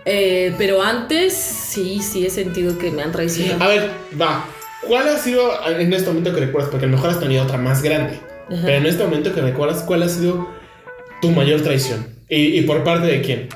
Eh, 0.06 0.54
pero 0.58 0.82
antes 0.82 1.32
sí, 1.32 2.00
sí 2.02 2.26
he 2.26 2.30
sentido 2.30 2.78
que 2.78 2.90
me 2.90 3.02
han 3.02 3.12
traicionado. 3.12 3.62
A 3.64 3.68
ver, 3.68 3.90
va. 4.20 4.46
¿Cuál 4.86 5.08
ha 5.08 5.18
sido 5.18 5.50
en 5.66 5.92
este 5.94 6.08
momento 6.08 6.34
que 6.34 6.40
recuerdas? 6.40 6.70
Porque 6.70 6.84
a 6.84 6.88
lo 6.88 6.96
mejor 6.96 7.10
has 7.10 7.20
tenido 7.20 7.42
otra 7.42 7.56
más 7.56 7.82
grande. 7.82 8.20
Ajá. 8.50 8.62
Pero 8.64 8.76
en 8.76 8.86
este 8.86 9.02
momento 9.02 9.32
que 9.34 9.40
recuerdas, 9.40 9.82
¿cuál 9.82 10.02
ha 10.02 10.08
sido 10.08 10.50
tu 11.22 11.30
mayor 11.30 11.62
traición? 11.62 12.06
¿Y, 12.28 12.58
y 12.58 12.62
por 12.62 12.84
parte 12.84 13.06
de 13.06 13.22
quién? 13.22 13.48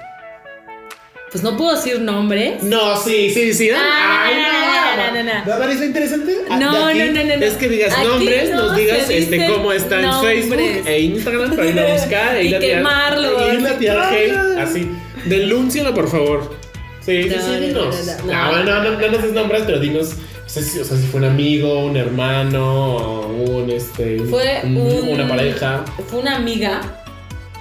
Pues 1.30 1.44
no 1.44 1.56
puedo 1.58 1.74
decir 1.76 2.00
nombres. 2.00 2.62
No, 2.62 2.96
sí, 2.96 3.30
sí, 3.30 3.52
sí. 3.52 3.68
Ah, 3.70 4.24
Ay, 4.24 4.34
no, 4.36 4.67
no, 4.98 5.22
no, 5.22 5.34
no. 5.34 5.44
¿Damaris 5.46 5.78
lo 5.80 5.84
interesante? 5.86 6.36
No, 6.48 6.56
De 6.58 6.64
no, 6.64 6.86
aquí 6.86 6.98
no, 6.98 7.06
no, 7.06 7.36
no. 7.36 7.44
Es 7.46 7.54
que 7.54 7.68
digas 7.68 7.92
Aquí 7.96 8.06
nombres, 8.06 8.50
no 8.50 8.56
nos 8.62 8.76
digas 8.76 9.10
este, 9.10 9.46
cómo 9.46 9.72
está 9.72 9.96
en 9.96 10.02
nombres. 10.02 10.34
Facebook 10.46 10.82
e 10.86 11.00
Instagram 11.00 11.50
para 11.56 11.66
ir 11.68 11.80
a 11.80 11.92
buscar 11.94 12.36
e 12.36 12.44
Y 12.44 12.48
ir 12.48 12.56
a 12.56 12.58
tirar- 12.60 12.76
quemarlo, 12.78 13.40
e 13.50 13.54
ir 13.54 13.66
a 13.66 13.70
así. 13.70 13.78
tirar 13.78 14.14
hate, 14.14 14.58
así. 14.58 14.90
Denúncialo, 15.26 15.94
por 15.94 16.08
favor. 16.10 16.56
Sí, 17.04 17.22
sí, 17.24 17.28
No, 17.30 17.42
sí, 17.42 17.50
no, 17.52 17.60
dinos. 17.60 18.06
no, 18.06 18.24
no, 18.26 18.32
No, 18.32 18.52
no. 18.52 18.64
no, 18.64 18.82
no, 18.92 19.00
no 19.00 19.08
nos 19.18 19.32
nombres, 19.32 19.62
pero 19.66 19.80
dinos. 19.80 20.14
O 20.46 20.48
sea, 20.50 20.62
si, 20.62 20.78
o 20.78 20.84
sea, 20.84 20.96
si 20.96 21.06
fue 21.06 21.20
un 21.20 21.26
amigo, 21.26 21.84
un 21.84 21.96
hermano, 21.96 23.20
un 23.28 23.68
este. 23.70 24.18
Fue 24.30 24.60
un- 24.64 24.76
un- 24.76 25.08
una 25.10 25.28
pareja. 25.28 25.84
Fue 26.08 26.20
una 26.20 26.36
amiga, 26.36 26.80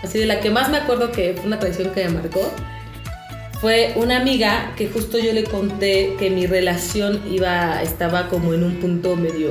así 0.04 0.20
de 0.20 0.26
la 0.26 0.40
que 0.40 0.50
más 0.50 0.70
me 0.70 0.78
acuerdo 0.78 1.12
que 1.12 1.34
fue 1.36 1.46
una 1.48 1.60
traición 1.60 1.92
que 1.94 2.04
me 2.06 2.12
marcó. 2.22 2.50
Fue 3.62 3.94
una 3.96 4.18
amiga 4.18 4.74
que 4.76 4.88
justo 4.88 5.18
yo 5.18 5.34
le 5.34 5.44
conté 5.44 6.16
que 6.20 6.30
mi 6.30 6.46
relación 6.46 7.22
iba, 7.32 7.82
estaba 7.82 8.28
como 8.28 8.54
en 8.54 8.64
un 8.64 8.76
punto 8.76 9.16
medio 9.16 9.50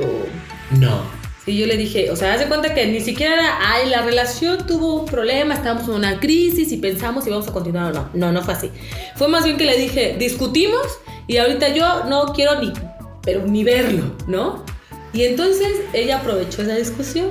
No. 0.71 1.01
Y 1.45 1.57
yo 1.57 1.65
le 1.65 1.77
dije, 1.77 2.11
o 2.11 2.15
sea, 2.17 2.33
haz 2.33 2.41
de 2.41 2.47
cuenta 2.47 2.73
que 2.73 2.85
ni 2.87 2.99
siquiera 2.99 3.33
era, 3.33 3.57
ay, 3.61 3.89
la 3.89 4.01
relación 4.01 4.67
tuvo 4.67 4.95
un 5.01 5.05
problema, 5.05 5.53
estábamos 5.53 5.87
en 5.87 5.95
una 5.95 6.19
crisis 6.19 6.73
y 6.73 6.77
pensamos 6.77 7.23
si 7.23 7.29
vamos 7.29 7.47
a 7.47 7.53
continuar 7.53 7.91
o 7.91 7.95
no. 7.95 8.09
No, 8.13 8.31
no 8.33 8.41
fue 8.41 8.53
así. 8.53 8.69
Fue 9.15 9.29
más 9.29 9.45
bien 9.45 9.55
que 9.55 9.63
le 9.63 9.77
dije, 9.77 10.17
discutimos 10.19 10.85
y 11.25 11.37
ahorita 11.37 11.69
yo 11.73 12.03
no 12.05 12.33
quiero 12.33 12.59
ni, 12.59 12.73
pero 13.23 13.45
ni 13.45 13.63
verlo, 13.63 14.15
¿no? 14.27 14.65
Y 15.13 15.23
entonces 15.23 15.69
ella 15.93 16.17
aprovechó 16.17 16.63
esa 16.63 16.75
discusión 16.75 17.27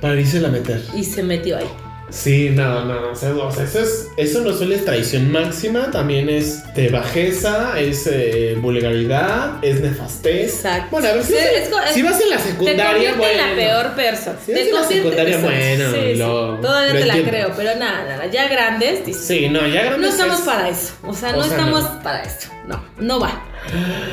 Para 0.00 0.18
irse 0.18 0.44
a 0.44 0.48
meter. 0.48 0.82
y 0.96 1.04
se 1.04 1.22
metió 1.22 1.58
ahí. 1.58 1.68
Sí, 2.10 2.50
no, 2.50 2.84
no, 2.84 3.10
o 3.12 3.14
sea, 3.16 3.30
eso, 3.64 3.80
es, 3.80 4.08
eso 4.16 4.40
no 4.40 4.52
solo 4.52 4.74
es 4.74 4.84
traición 4.84 5.30
máxima, 5.30 5.90
también 5.90 6.28
es 6.28 6.62
de 6.74 6.88
bajeza, 6.88 7.78
es 7.78 8.06
eh, 8.10 8.56
vulgaridad, 8.60 9.62
es 9.62 9.80
nefastez. 9.80 10.54
Exacto. 10.56 10.88
Bueno, 10.90 11.08
a 11.08 11.12
ver, 11.14 11.22
si, 11.22 11.32
Sí, 11.32 11.38
vas, 11.38 11.52
es 11.62 11.68
co- 11.68 11.80
es- 11.80 11.90
si 11.94 12.02
vas 12.02 12.20
en 12.20 12.30
la 12.30 12.38
secundaria, 12.38 13.14
bueno. 13.14 13.24
en 13.44 13.50
la 13.50 13.54
peor 13.56 13.94
persona. 13.94 14.36
Si 14.44 14.52
es 14.52 14.66
en 14.68 14.74
la 14.74 14.84
secundaria, 14.84 15.38
bueno, 15.38 15.90
Sí, 15.92 15.98
sí. 16.12 16.14
lo- 16.16 16.54
Todavía 16.60 16.94
lo 16.94 17.00
te 17.00 17.06
la 17.06 17.14
creo, 17.28 17.52
pero 17.56 17.76
nada, 17.78 18.04
nada. 18.08 18.26
Ya 18.26 18.48
grandes, 18.48 19.06
dices, 19.06 19.24
Sí, 19.26 19.48
no, 19.48 19.66
ya 19.66 19.82
No 19.84 19.88
grandes 19.90 20.10
estamos 20.10 20.38
es- 20.40 20.44
para 20.44 20.68
eso. 20.68 20.92
O 21.06 21.14
sea, 21.14 21.30
O 21.30 21.36
no 21.36 21.42
sea, 21.44 21.52
estamos 21.56 21.82
no. 21.84 22.02
para 22.02 22.22
eso. 22.22 22.48
No, 22.66 22.84
no 22.98 23.20
va. 23.20 23.44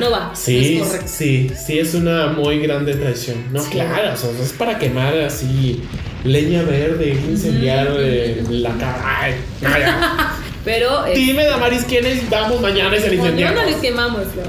No 0.00 0.10
va. 0.10 0.32
Sí, 0.34 0.78
No 0.78 0.84
sí, 1.06 1.50
sí, 1.56 1.78
es 1.78 1.94
una 1.94 2.28
muy 2.28 2.60
grande 2.60 2.94
traición. 2.94 3.44
No, 3.52 3.62
claro, 3.64 4.12
o 4.12 4.16
sea, 4.16 4.30
es 4.42 4.52
para 4.52 4.78
quemar 4.78 5.14
así 5.20 5.82
leña 6.24 6.62
verde, 6.62 7.10
incendiar 7.28 7.88
eh, 7.98 8.42
la 8.50 8.70
cara. 8.74 9.02
Ay, 9.04 9.34
no, 9.60 9.68
ya. 9.78 10.36
Pero. 10.64 11.06
eh, 11.06 11.14
Dime, 11.14 11.44
Damaris, 11.44 11.84
quiénes 11.84 12.28
vamos 12.28 12.60
mañana 12.60 12.96
y 12.96 13.00
se 13.00 13.06
bueno, 13.08 13.22
incendiar. 13.22 13.54
no 13.54 13.64
les 13.64 13.76
quemamos, 13.76 14.22
no, 14.36 14.42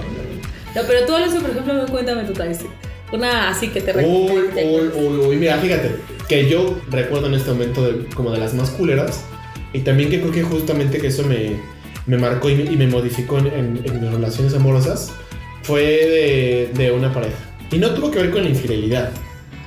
no. 0.81 0.87
Pero 0.87 1.05
tú, 1.05 1.15
Alonso, 1.15 1.39
por 1.39 1.51
ejemplo, 1.51 1.85
cuéntame 1.89 2.23
tu 2.23 2.33
traición. 2.33 2.69
Una 3.11 3.49
así 3.49 3.69
que 3.69 3.81
te 3.81 3.91
Uy, 3.97 4.27
recuerde. 4.27 4.65
uy, 4.65 5.03
uy, 5.03 5.25
uy, 5.27 5.35
mira, 5.37 5.57
fíjate, 5.57 5.95
que 6.27 6.47
yo 6.47 6.79
recuerdo 6.91 7.25
en 7.27 7.33
este 7.33 7.49
momento 7.51 7.81
de- 7.91 8.05
como 8.13 8.31
de 8.31 8.37
las 8.39 8.53
más 8.53 8.69
culeras 8.69 9.23
y 9.73 9.79
también 9.79 10.11
que 10.11 10.19
creo 10.19 10.31
que 10.31 10.43
justamente 10.43 10.99
que 10.99 11.07
eso 11.07 11.23
me, 11.23 11.53
me 12.05 12.17
marcó 12.19 12.51
y 12.51 12.55
me, 12.55 12.63
y 12.71 12.77
me 12.77 12.85
modificó 12.85 13.39
en, 13.39 13.47
en- 13.47 13.81
en 13.83 13.99
mis 14.01 14.11
relaciones 14.11 14.53
amorosas 14.53 15.11
fue 15.63 15.81
de, 15.81 16.69
de 16.75 16.91
una 16.91 17.11
pareja. 17.11 17.35
Y 17.71 17.77
no 17.79 17.89
tuvo 17.95 18.11
que 18.11 18.19
ver 18.19 18.29
con 18.29 18.43
la 18.43 18.49
infidelidad, 18.49 19.09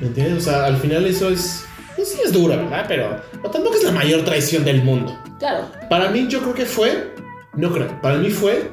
¿me 0.01 0.07
entiendes? 0.07 0.39
O 0.47 0.51
sea, 0.51 0.67
al 0.67 0.77
final 0.77 1.05
eso 1.07 1.29
es, 1.29 1.65
pues 2.03 2.15
sí 2.15 2.21
es 2.25 2.33
dura, 2.33 2.57
¿verdad? 2.57 2.85
Pero 2.89 3.21
no, 3.43 3.51
tampoco 3.51 3.77
es 3.77 3.85
la 3.85 3.93
mayor 3.93 4.25
traición 4.25 4.65
del 4.65 4.83
mundo. 4.83 5.17
Claro. 5.39 5.69
Para 5.89 6.11
mí 6.11 6.27
yo 6.29 6.41
creo 6.41 6.55
que 6.55 6.65
fue, 6.65 7.15
no 7.55 7.73
creo, 7.73 8.01
para 8.01 8.17
mí 8.19 8.31
fue 8.31 8.73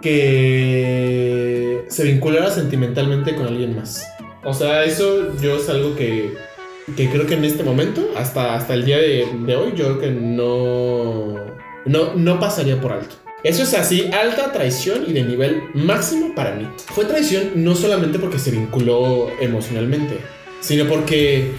que 0.00 1.84
se 1.88 2.04
vinculara 2.04 2.50
sentimentalmente 2.50 3.34
con 3.34 3.46
alguien 3.46 3.76
más. 3.76 4.06
O 4.42 4.54
sea, 4.54 4.84
eso 4.84 5.36
yo 5.38 5.56
es 5.56 5.68
algo 5.68 5.94
que, 5.96 6.34
que 6.96 7.10
creo 7.10 7.26
que 7.26 7.34
en 7.34 7.44
este 7.44 7.62
momento, 7.62 8.08
hasta, 8.16 8.54
hasta 8.54 8.72
el 8.72 8.86
día 8.86 8.96
de, 8.96 9.26
de 9.40 9.56
hoy, 9.56 9.72
yo 9.76 9.98
creo 9.98 9.98
que 9.98 10.10
no, 10.10 11.34
no, 11.84 12.14
no 12.14 12.40
pasaría 12.40 12.80
por 12.80 12.92
alto. 12.92 13.16
Eso 13.44 13.64
es 13.64 13.74
así, 13.74 14.10
alta 14.12 14.50
traición 14.50 15.04
y 15.06 15.12
de 15.12 15.24
nivel 15.24 15.64
máximo 15.74 16.34
para 16.34 16.54
mí. 16.54 16.66
Fue 16.94 17.04
traición 17.04 17.50
no 17.56 17.74
solamente 17.74 18.18
porque 18.18 18.38
se 18.38 18.50
vinculó 18.50 19.30
emocionalmente, 19.40 20.20
sino 20.60 20.86
porque 20.86 21.52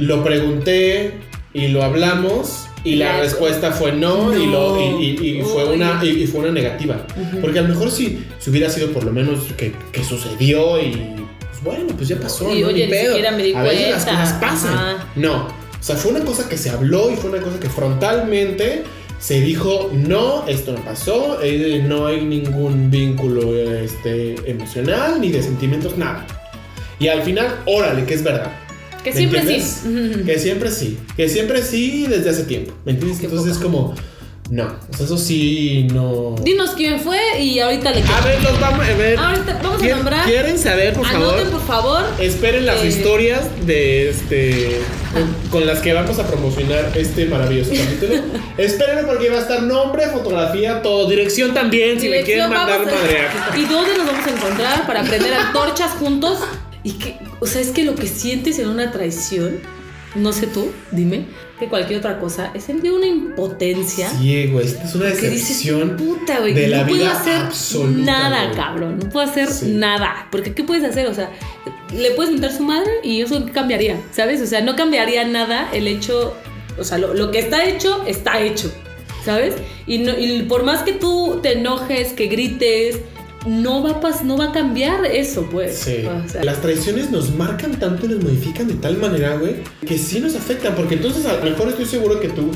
lo 0.00 0.24
pregunté 0.24 1.12
y 1.52 1.68
lo 1.68 1.82
hablamos 1.82 2.66
y 2.84 2.94
la 2.96 3.20
respuesta 3.20 3.72
fue 3.72 3.92
no, 3.92 4.34
y, 4.36 4.46
lo, 4.46 4.76
No. 4.76 4.80
y, 5.00 5.04
y- 5.20 5.38
y 5.40 5.42
fue 5.42 5.64
una, 5.64 6.00
y, 6.04 6.26
fue 6.26 6.40
una 6.40 6.50
negativa. 6.52 7.06
Porque 7.40 7.58
a 7.58 7.62
lo 7.62 7.68
mejor 7.68 7.90
si, 7.90 8.24
si 8.38 8.50
hubiera 8.50 8.70
sido 8.70 8.88
por 8.92 9.04
lo 9.04 9.12
menos 9.12 9.40
que, 9.56 9.72
que 9.92 10.02
sucedió 10.02 10.80
y 10.80 10.92
pues 10.92 11.62
bueno, 11.62 11.94
pues 11.96 12.08
ya 12.08 12.16
pasó. 12.18 12.54
Y, 12.54 12.62
no 12.62 12.68
oye, 12.68 12.76
Ni 12.78 12.84
ni 12.86 12.90
pedo. 12.90 13.08
siquiera 13.14 13.30
me 13.36 13.42
di 13.42 13.54
a 13.54 13.62
veces 13.62 13.90
las 13.90 14.04
cosas 14.06 14.32
pasan. 14.40 14.72
Ajá. 14.74 15.06
No, 15.16 15.34
o 15.48 15.82
sea, 15.82 15.96
fue 15.96 16.12
una 16.12 16.24
cosa 16.24 16.48
que 16.48 16.56
se 16.56 16.70
habló 16.70 17.10
y 17.10 17.16
fue 17.16 17.30
una 17.30 17.42
cosa 17.42 17.60
que 17.60 17.68
frontalmente 17.68 18.84
se 19.18 19.40
dijo, 19.42 19.90
no, 19.92 20.46
esto 20.48 20.72
no 20.72 20.78
pasó, 20.82 21.38
eh, 21.42 21.84
no 21.86 22.06
hay 22.06 22.22
ningún 22.24 22.90
vínculo 22.90 23.54
este, 23.54 24.36
emocional 24.50 25.20
ni 25.20 25.30
de 25.30 25.42
sentimientos, 25.42 25.98
nada. 25.98 26.26
Y 26.98 27.08
al 27.08 27.20
final, 27.22 27.60
órale, 27.66 28.04
que 28.04 28.14
es 28.14 28.22
verdad. 28.22 28.50
Que 29.02 29.10
¿Me 29.10 29.16
siempre 29.16 29.40
entiendes? 29.40 29.80
sí. 29.82 30.22
Que 30.26 30.38
siempre 30.38 30.70
sí, 30.70 30.98
que 31.16 31.28
siempre 31.28 31.62
sí 31.62 32.06
desde 32.08 32.30
hace 32.30 32.42
tiempo. 32.44 32.72
¿Me 32.84 32.92
entiendes? 32.92 33.18
Qué 33.20 33.26
Entonces 33.26 33.52
es 33.52 33.58
como, 33.58 33.94
no, 34.50 34.64
o 34.64 34.96
sea, 34.96 35.06
eso 35.06 35.16
sí, 35.16 35.86
no. 35.92 36.34
Dinos 36.42 36.70
quién 36.76 37.00
fue 37.00 37.18
y 37.40 37.60
ahorita 37.60 37.92
le 37.92 38.02
A 38.02 38.20
ver, 38.22 38.42
los 38.42 38.60
vamos 38.60 38.84
a 38.84 38.92
ver. 38.94 39.18
Ahorita 39.18 39.60
vamos 39.62 39.76
a 39.78 39.80
¿Quieren- 39.80 39.96
nombrar. 39.98 40.26
¿Quieren 40.26 40.58
saber, 40.58 40.92
por 40.94 41.06
favor? 41.06 41.34
Anoten, 41.34 41.50
por 41.50 41.66
favor. 41.66 42.04
Esperen 42.18 42.66
las 42.66 42.82
Eh. 42.82 42.88
historias 42.88 43.42
de 43.66 44.10
este 44.10 44.80
con, 45.14 45.34
con 45.50 45.66
las 45.66 45.78
que 45.80 45.92
vamos 45.92 46.18
a 46.18 46.26
promocionar 46.26 46.92
este 46.96 47.26
maravilloso 47.26 47.70
capítulo. 47.70 48.20
Espérenlo 48.58 49.06
porque 49.08 49.30
va 49.30 49.38
a 49.38 49.40
estar 49.40 49.62
nombre, 49.62 50.06
fotografía, 50.08 50.82
todo, 50.82 51.08
dirección 51.08 51.54
también, 51.54 51.98
si 52.00 52.08
me 52.08 52.22
quieren 52.22 52.48
Dirección, 52.48 52.50
mandar 52.50 52.80
madrear. 52.86 53.30
¿Y 53.56 53.64
dónde 53.64 53.96
nos 53.98 54.06
vamos 54.06 54.26
a 54.26 54.30
encontrar 54.30 54.86
para 54.86 55.02
prender 55.04 55.32
antorchas 55.34 55.92
juntos? 55.92 56.38
Y 56.82 56.92
que, 56.92 57.16
o 57.40 57.46
sea, 57.46 57.60
es 57.60 57.68
que 57.70 57.84
lo 57.84 57.94
que 57.94 58.06
sientes 58.06 58.58
en 58.58 58.68
una 58.68 58.90
traición, 58.90 59.58
no 60.14 60.32
sé 60.32 60.46
tú, 60.46 60.70
dime, 60.92 61.26
que 61.58 61.68
cualquier 61.68 61.98
otra 61.98 62.18
cosa, 62.18 62.50
es 62.54 62.64
sentir 62.64 62.92
una 62.92 63.06
impotencia. 63.06 64.08
Sí, 64.18 64.46
güey, 64.46 64.66
es 64.66 64.94
una 64.94 65.12
que 65.12 65.28
dices, 65.28 65.48
decepción. 65.48 65.96
puta, 65.96 66.40
güey, 66.40 66.54
de 66.54 66.68
no 66.68 66.76
la 66.76 66.86
puedo 66.86 66.96
vida 66.96 67.12
hacer 67.20 67.34
absoluta, 67.36 68.00
nada, 68.02 68.44
güey. 68.46 68.56
cabrón, 68.56 68.98
no 68.98 69.08
puedo 69.10 69.28
hacer 69.28 69.48
Sí. 69.48 69.66
nada, 69.72 70.26
porque 70.30 70.54
¿qué 70.54 70.64
puedes 70.64 70.84
hacer? 70.84 71.06
O 71.06 71.14
sea, 71.14 71.30
le 71.94 72.12
puedes 72.12 72.32
mentar 72.32 72.52
su 72.52 72.62
madre 72.62 72.90
y 73.02 73.20
eso 73.20 73.44
¿qué 73.44 73.52
cambiaría, 73.52 74.00
¿sabes? 74.12 74.40
O 74.40 74.46
sea, 74.46 74.62
no 74.62 74.74
cambiaría 74.74 75.24
nada 75.24 75.68
el 75.72 75.86
hecho, 75.86 76.34
o 76.78 76.84
sea, 76.84 76.96
lo, 76.98 77.12
lo 77.12 77.30
que 77.30 77.40
está 77.40 77.64
hecho, 77.66 78.02
está 78.06 78.40
hecho, 78.40 78.72
¿sabes? 79.24 79.54
Y, 79.86 79.98
no, 79.98 80.18
y 80.18 80.42
por 80.44 80.62
más 80.64 80.82
que 80.82 80.92
tú 80.92 81.40
te 81.42 81.58
enojes, 81.58 82.14
que 82.14 82.26
grites, 82.28 83.00
no 83.46 83.82
va 83.82 84.00
a, 84.08 84.22
no 84.24 84.36
va 84.36 84.46
a 84.46 84.52
cambiar 84.52 85.04
eso, 85.06 85.48
pues. 85.50 85.76
Sí. 85.78 86.04
O 86.06 86.28
sea, 86.28 86.44
Las 86.44 86.60
traiciones 86.60 87.10
nos 87.10 87.34
marcan 87.34 87.78
tanto 87.78 88.06
y 88.06 88.10
nos 88.10 88.22
modifican 88.22 88.68
de 88.68 88.74
tal 88.74 88.98
manera, 88.98 89.36
güey, 89.36 89.56
que 89.86 89.98
sí 89.98 90.20
nos 90.20 90.34
afectan. 90.36 90.74
Porque 90.74 90.94
entonces 90.94 91.26
a 91.26 91.36
lo 91.36 91.44
mejor 91.44 91.68
estoy 91.68 91.86
seguro 91.86 92.20
que 92.20 92.28
tú 92.28 92.50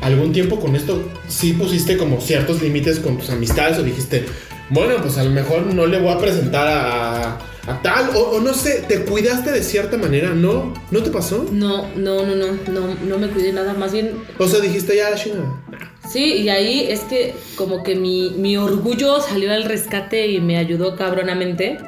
algún 0.00 0.32
tiempo 0.32 0.60
con 0.60 0.76
esto 0.76 1.02
sí 1.28 1.52
pusiste 1.54 1.96
como 1.96 2.20
ciertos 2.20 2.60
límites 2.60 2.98
con 2.98 3.18
tus 3.18 3.30
amistades 3.30 3.78
o 3.78 3.82
dijiste, 3.82 4.26
bueno, 4.70 4.96
pues 5.00 5.16
a 5.18 5.24
lo 5.24 5.30
mejor 5.30 5.66
no 5.66 5.86
le 5.86 5.98
voy 5.98 6.10
a 6.10 6.18
presentar 6.18 6.66
a, 6.68 7.38
a 7.66 7.80
tal, 7.82 8.10
o, 8.14 8.20
o 8.36 8.40
no 8.40 8.52
sé, 8.52 8.84
te 8.88 9.00
cuidaste 9.04 9.50
de 9.50 9.62
cierta 9.62 9.96
manera, 9.96 10.30
¿no? 10.30 10.74
¿No 10.90 11.02
te 11.02 11.10
pasó? 11.10 11.46
no, 11.50 11.88
no, 11.96 12.24
no, 12.26 12.34
no, 12.36 12.46
no, 12.68 12.94
no 13.06 13.18
me 13.18 13.28
cuidé 13.28 13.52
nada, 13.52 13.72
más 13.74 13.92
bien 13.92 14.12
O 14.38 14.46
sea, 14.46 14.60
dijiste 14.60 14.96
ya, 14.96 15.14
chingada. 15.14 15.62
Sí, 16.10 16.34
y 16.34 16.48
ahí 16.50 16.86
es 16.90 17.00
que 17.00 17.34
como 17.56 17.82
que 17.82 17.94
mi, 17.94 18.30
mi 18.36 18.56
orgullo 18.58 19.20
salió 19.20 19.50
al 19.52 19.64
rescate 19.64 20.26
y 20.28 20.40
me 20.40 20.58
ayudó 20.58 20.96
cabronamente. 20.96 21.78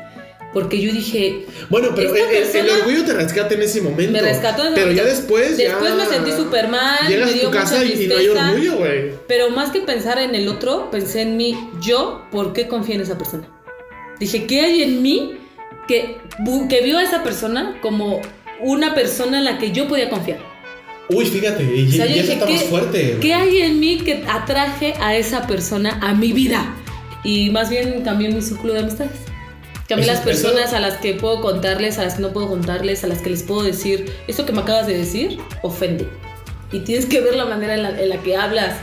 Porque 0.54 0.80
yo 0.80 0.90
dije, 0.90 1.44
Bueno, 1.68 1.88
pero 1.94 2.14
el, 2.14 2.56
el- 2.56 2.70
orgullo 2.70 3.04
te 3.04 3.12
rescata 3.12 3.54
en 3.54 3.60
ese 3.60 3.82
momento. 3.82 4.12
me 4.12 4.22
rescató. 4.22 4.62
en 4.62 4.72
ese 4.72 4.80
Pero 4.80 4.92
ya 4.92 5.04
después, 5.04 5.58
Después 5.58 5.90
ya 5.90 5.94
me 5.96 6.06
sentí 6.06 6.32
súper 6.32 6.68
mal. 6.68 7.06
Llegas 7.06 7.30
me 7.34 7.38
a 7.38 7.42
tu 7.44 7.50
casa 7.50 7.84
y, 7.84 8.04
y 8.04 8.06
no 8.06 8.16
hay 8.16 8.28
orgullo, 8.28 8.76
güey. 8.78 9.10
Pero 9.28 9.50
más 9.50 9.70
que 9.70 9.80
pensar 9.80 10.18
en 10.18 10.34
el 10.34 10.48
otro, 10.48 10.90
pensé 10.90 11.20
en 11.20 11.36
mí, 11.36 11.54
yo, 11.82 12.22
¿por 12.32 12.54
qué 12.54 12.68
confié 12.68 12.94
en 12.94 13.02
esa 13.02 13.18
persona? 13.18 13.46
Dije, 14.18 14.46
¿qué 14.46 14.62
hay 14.62 14.82
en 14.82 15.02
mí 15.02 15.36
que, 15.88 16.18
que 16.68 16.80
vio 16.82 16.98
a 16.98 17.02
esa 17.02 17.22
persona 17.22 17.76
como 17.82 18.20
una 18.60 18.94
persona 18.94 19.38
en 19.38 19.44
la 19.44 19.58
que 19.58 19.72
yo 19.72 19.86
podía 19.88 20.08
confiar? 20.10 20.38
Uy, 21.08 21.24
fíjate, 21.26 21.62
y, 21.62 21.88
O 21.88 21.92
sea, 21.92 22.06
y 22.06 22.18
eso 22.18 22.32
está 22.32 22.46
más 22.46 22.62
¿qué- 22.62 22.68
fuerte. 22.68 23.18
¿Qué 23.20 23.32
hay 23.34 23.58
en 23.60 23.78
mí 23.78 23.98
que 23.98 24.24
atraje 24.28 24.94
a 25.00 25.14
esa 25.16 25.46
persona 25.46 25.98
a 26.02 26.14
mi 26.14 26.32
vida? 26.32 26.74
Y 27.22 27.50
más 27.50 27.70
bien 27.70 28.02
cambié 28.02 28.28
mi 28.28 28.42
círculo 28.42 28.72
de 28.72 28.80
amistades. 28.80 29.12
Cambié 29.88 30.06
las 30.08 30.20
personas 30.20 30.66
eso- 30.68 30.76
a 30.76 30.80
las 30.80 30.94
que 30.96 31.14
puedo 31.14 31.40
contarles, 31.40 31.98
a 31.98 32.04
las 32.04 32.14
que 32.14 32.22
no 32.22 32.32
puedo 32.32 32.48
contarles, 32.48 33.04
a 33.04 33.06
las 33.06 33.18
que 33.20 33.30
les 33.30 33.44
puedo 33.44 33.62
decir, 33.62 34.10
esto 34.26 34.44
que 34.44 34.52
me 34.52 34.62
acabas 34.62 34.88
de 34.88 34.98
decir 34.98 35.38
ofende. 35.62 36.08
Y 36.72 36.80
tienes 36.80 37.06
que 37.06 37.20
ver 37.20 37.36
la 37.36 37.44
manera 37.44 37.74
en 37.74 37.82
la, 37.84 37.90
en 38.02 38.08
la 38.08 38.16
que 38.18 38.36
hablas, 38.36 38.74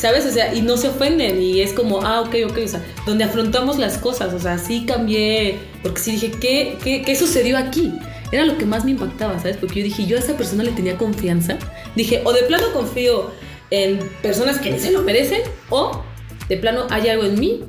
¿sabes? 0.00 0.24
O 0.24 0.30
sea, 0.30 0.54
y 0.54 0.62
no 0.62 0.76
se 0.76 0.88
ofenden 0.88 1.42
y 1.42 1.60
es 1.60 1.72
como, 1.72 2.02
ah, 2.02 2.22
ok, 2.22 2.34
ok, 2.48 2.58
o 2.64 2.68
sea, 2.68 2.82
donde 3.06 3.24
afrontamos 3.24 3.78
las 3.78 3.98
cosas, 3.98 4.32
o 4.32 4.38
sea, 4.38 4.58
sí 4.58 4.86
cambié, 4.86 5.58
porque 5.82 6.00
sí 6.00 6.12
dije, 6.12 6.30
¿qué, 6.40 6.78
qué, 6.82 7.02
qué 7.02 7.16
sucedió 7.16 7.58
aquí? 7.58 7.92
Era 8.32 8.44
lo 8.44 8.56
que 8.56 8.64
más 8.64 8.84
me 8.84 8.92
impactaba, 8.92 9.38
¿sabes? 9.38 9.58
Porque 9.58 9.80
yo 9.80 9.84
dije, 9.84 10.06
yo 10.06 10.16
a 10.16 10.20
esa 10.20 10.36
persona 10.36 10.62
le 10.62 10.70
tenía 10.70 10.96
confianza. 10.96 11.58
Dije, 11.96 12.22
o 12.24 12.32
de 12.32 12.44
plano 12.44 12.72
confío 12.72 13.30
en 13.70 13.98
personas 14.22 14.58
que 14.58 14.78
se 14.78 14.90
lo 14.90 15.02
merecen, 15.02 15.42
o 15.68 16.02
de 16.48 16.56
plano 16.56 16.86
hay 16.90 17.08
algo 17.08 17.24
en 17.24 17.38
mí 17.38 17.64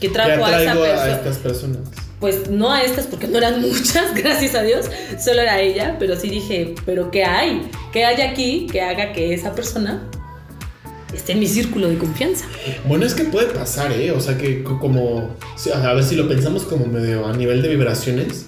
que 0.00 0.08
trajo 0.08 0.44
a 0.44 0.62
esa 0.62 0.72
traigo 0.72 0.84
a 0.84 0.86
persona. 0.88 1.12
estas 1.12 1.38
personas. 1.38 1.80
Pues 2.20 2.50
no 2.50 2.70
a 2.70 2.82
estas 2.82 3.06
porque 3.06 3.28
no 3.28 3.38
eran 3.38 3.62
muchas, 3.62 4.14
gracias 4.14 4.54
a 4.54 4.62
Dios, 4.62 4.90
solo 5.18 5.40
era 5.40 5.60
ella, 5.60 5.96
pero 5.98 6.16
sí 6.16 6.28
dije, 6.28 6.74
pero 6.84 7.10
¿qué 7.10 7.24
hay? 7.24 7.62
¿Qué 7.92 8.04
hay 8.04 8.20
aquí 8.20 8.66
que 8.70 8.82
haga 8.82 9.12
que 9.12 9.32
esa 9.32 9.54
persona 9.54 10.08
esté 11.14 11.32
en 11.32 11.40
mi 11.40 11.46
círculo 11.46 11.88
de 11.88 11.98
confianza? 11.98 12.44
Bueno, 12.86 13.04
es 13.06 13.14
que 13.14 13.24
puede 13.24 13.46
pasar, 13.48 13.92
¿eh? 13.92 14.10
O 14.12 14.20
sea, 14.20 14.36
que 14.38 14.62
co- 14.62 14.78
como. 14.78 15.36
A 15.74 15.92
ver 15.94 16.04
si 16.04 16.14
lo 16.16 16.28
pensamos 16.28 16.62
como 16.64 16.86
medio 16.86 17.26
a 17.26 17.32
nivel 17.36 17.62
de 17.62 17.68
vibraciones. 17.68 18.46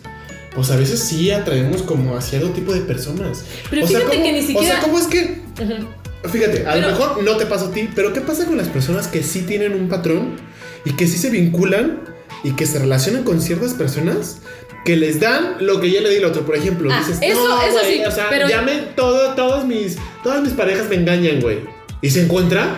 Pues 0.54 0.70
a 0.70 0.76
veces 0.76 1.00
sí 1.00 1.30
atraemos 1.32 1.82
como 1.82 2.16
a 2.16 2.20
cierto 2.20 2.50
tipo 2.50 2.72
de 2.72 2.80
personas. 2.80 3.44
Pero 3.70 3.84
o 3.84 3.88
sea, 3.88 3.98
fíjate 3.98 4.16
¿cómo- 4.16 4.26
que 4.26 4.32
ni 4.32 4.38
O 4.38 4.46
siquiera... 4.46 4.74
sea, 4.76 4.80
¿cómo 4.84 4.98
es 5.00 5.06
que.? 5.08 5.42
Ujú. 5.60 6.28
Fíjate, 6.30 6.66
a 6.66 6.72
Pero- 6.74 6.80
lo 6.86 6.92
mejor 6.92 7.22
no 7.24 7.36
te 7.36 7.46
pasa 7.46 7.66
a 7.66 7.70
ti, 7.72 7.88
pero 7.94 8.12
¿qué 8.12 8.20
pasa 8.20 8.46
con 8.46 8.56
las 8.56 8.68
personas 8.68 9.08
que 9.08 9.22
sí 9.22 9.42
tienen 9.42 9.74
un 9.74 9.88
patrón 9.88 10.36
y 10.84 10.92
que 10.92 11.06
sí 11.06 11.18
se 11.18 11.28
vinculan 11.30 12.00
y 12.44 12.52
que 12.52 12.66
se 12.66 12.78
relacionan 12.78 13.24
con 13.24 13.40
ciertas 13.42 13.74
personas 13.74 14.38
que 14.86 14.96
les 14.96 15.18
dan 15.20 15.56
lo 15.60 15.80
que 15.80 15.90
ya 15.90 16.00
le 16.00 16.08
di 16.10 16.16
al 16.18 16.24
otro? 16.26 16.46
Por 16.46 16.54
ejemplo, 16.56 16.88
Ah, 16.92 16.98
dices, 17.00 17.18
eso- 17.20 17.46
no, 17.48 17.60
eso 17.60 17.72
güey, 17.80 17.98
sí, 17.98 18.04
o 18.06 18.10
sea, 18.10 18.28
pero- 18.30 18.48
ya 18.48 18.62
me, 18.62 18.76
todo, 18.96 19.34
todos 19.34 19.66
mis, 19.66 19.96
todas 20.22 20.40
mis 20.40 20.52
parejas 20.52 20.88
me 20.88 20.94
engañan, 20.96 21.40
güey. 21.40 21.58
Y 22.04 22.10
se 22.10 22.20
encuentra 22.20 22.76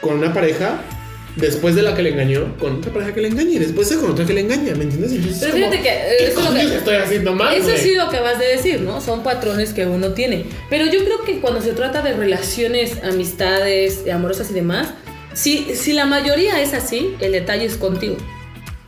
con 0.00 0.18
una 0.18 0.34
pareja 0.34 0.80
después 1.36 1.76
de 1.76 1.82
la 1.82 1.94
que 1.94 2.02
le 2.02 2.10
engañó, 2.10 2.58
con 2.58 2.78
otra 2.78 2.92
pareja 2.92 3.14
que 3.14 3.20
le 3.20 3.28
engaña 3.28 3.50
y 3.50 3.58
después 3.60 3.92
con 3.92 4.10
otra 4.10 4.26
que 4.26 4.32
le 4.32 4.40
engaña, 4.40 4.74
¿me 4.74 4.82
entiendes? 4.82 5.12
Entonces, 5.12 5.38
Pero 5.38 5.54
es 5.56 5.60
como, 5.60 5.70
fíjate 5.70 5.82
que, 5.82 5.88
eh, 5.88 6.16
¿qué 6.18 6.26
eso 6.26 6.40
es 6.40 6.46
lo 6.46 6.52
que- 6.70 6.76
estoy 6.78 6.96
haciendo 6.96 7.32
mal, 7.32 7.54
Eso 7.54 7.70
sí 7.76 7.94
lo 7.94 8.10
que 8.10 8.18
vas 8.18 8.40
de 8.40 8.46
decir, 8.46 8.80
¿no? 8.80 9.00
Son 9.00 9.22
patrones 9.22 9.72
que 9.72 9.86
uno 9.86 10.14
tiene. 10.14 10.46
Pero 10.68 10.84
yo 10.86 11.04
creo 11.04 11.22
que 11.24 11.38
cuando 11.38 11.62
se 11.62 11.74
trata 11.74 12.02
de 12.02 12.14
relaciones, 12.14 13.04
amistades, 13.04 14.02
amorosas 14.12 14.50
y 14.50 14.54
demás, 14.54 14.88
si, 15.32 15.76
si 15.76 15.92
la 15.92 16.04
mayoría 16.06 16.60
es 16.60 16.74
así, 16.74 17.14
el 17.20 17.30
detalle 17.30 17.66
es 17.66 17.76
contigo. 17.76 18.16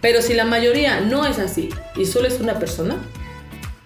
Pero 0.00 0.23
si 0.23 0.35
la 0.35 0.44
mayoría 0.44 1.02
no 1.02 1.25
es 1.25 1.38
así 1.38 1.68
y 1.94 2.04
solo 2.04 2.26
es 2.26 2.40
una 2.40 2.58
persona, 2.58 2.97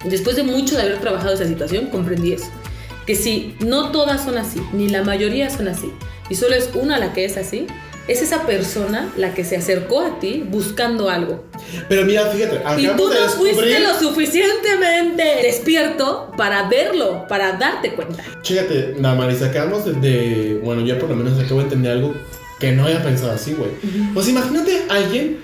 después 0.06 0.37
de 0.37 0.42
mucho 0.42 0.75
de 0.75 0.84
haber 0.84 1.00
trabajado 1.00 1.34
esa 1.34 1.46
situación, 1.46 1.88
comprendí 1.88 2.32
eso. 2.32 2.46
Que 3.06 3.14
si 3.16 3.54
no 3.61 3.90
todas 3.90 4.25
son 4.25 4.38
así, 4.38 4.61
ni 4.73 4.88
la 4.88 5.02
mayoría 5.02 5.50
son 5.50 5.68
así, 5.68 5.90
y 6.30 6.35
solo 6.35 6.54
es 6.54 6.71
una 6.75 6.99
la 6.99 7.12
que 7.12 7.25
es 7.25 7.37
así, 7.37 7.66
es 8.09 8.21
esa 8.23 8.47
persona 8.47 9.12
la 9.16 9.32
que 9.35 9.44
se 9.44 9.56
acercó 9.56 10.00
a 10.00 10.18
ti 10.18 10.44
buscando 10.49 11.09
algo. 11.09 11.44
Pero 11.88 12.04
mira, 12.04 12.26
fíjate, 12.26 12.61
Y 12.78 12.87
tú 12.97 13.09
no 13.09 13.28
fuiste 13.28 13.78
lo 13.80 13.94
suficientemente 13.99 15.23
despierto 15.42 16.32
para 16.37 16.68
verlo, 16.68 17.26
para 17.28 17.52
darte 17.52 17.92
cuenta. 17.94 18.23
Chécate, 18.42 18.94
Damaris, 18.99 19.42
acabamos 19.42 19.85
de, 19.85 19.92
de- 19.94 20.61
Bueno, 20.64 20.82
yo 20.82 20.99
por 20.99 21.09
lo 21.11 21.16
menos 21.16 21.38
acabo 21.38 21.59
de 21.61 21.64
entender 21.64 21.92
algo 21.92 22.14
que 22.59 22.73
no 22.73 22.85
había 22.85 23.02
pensado 23.02 23.32
así, 23.32 23.54
güey. 23.54 23.71
Pues 24.14 24.28
imagínate 24.28 24.85
a 24.88 24.94
alguien. 24.94 25.38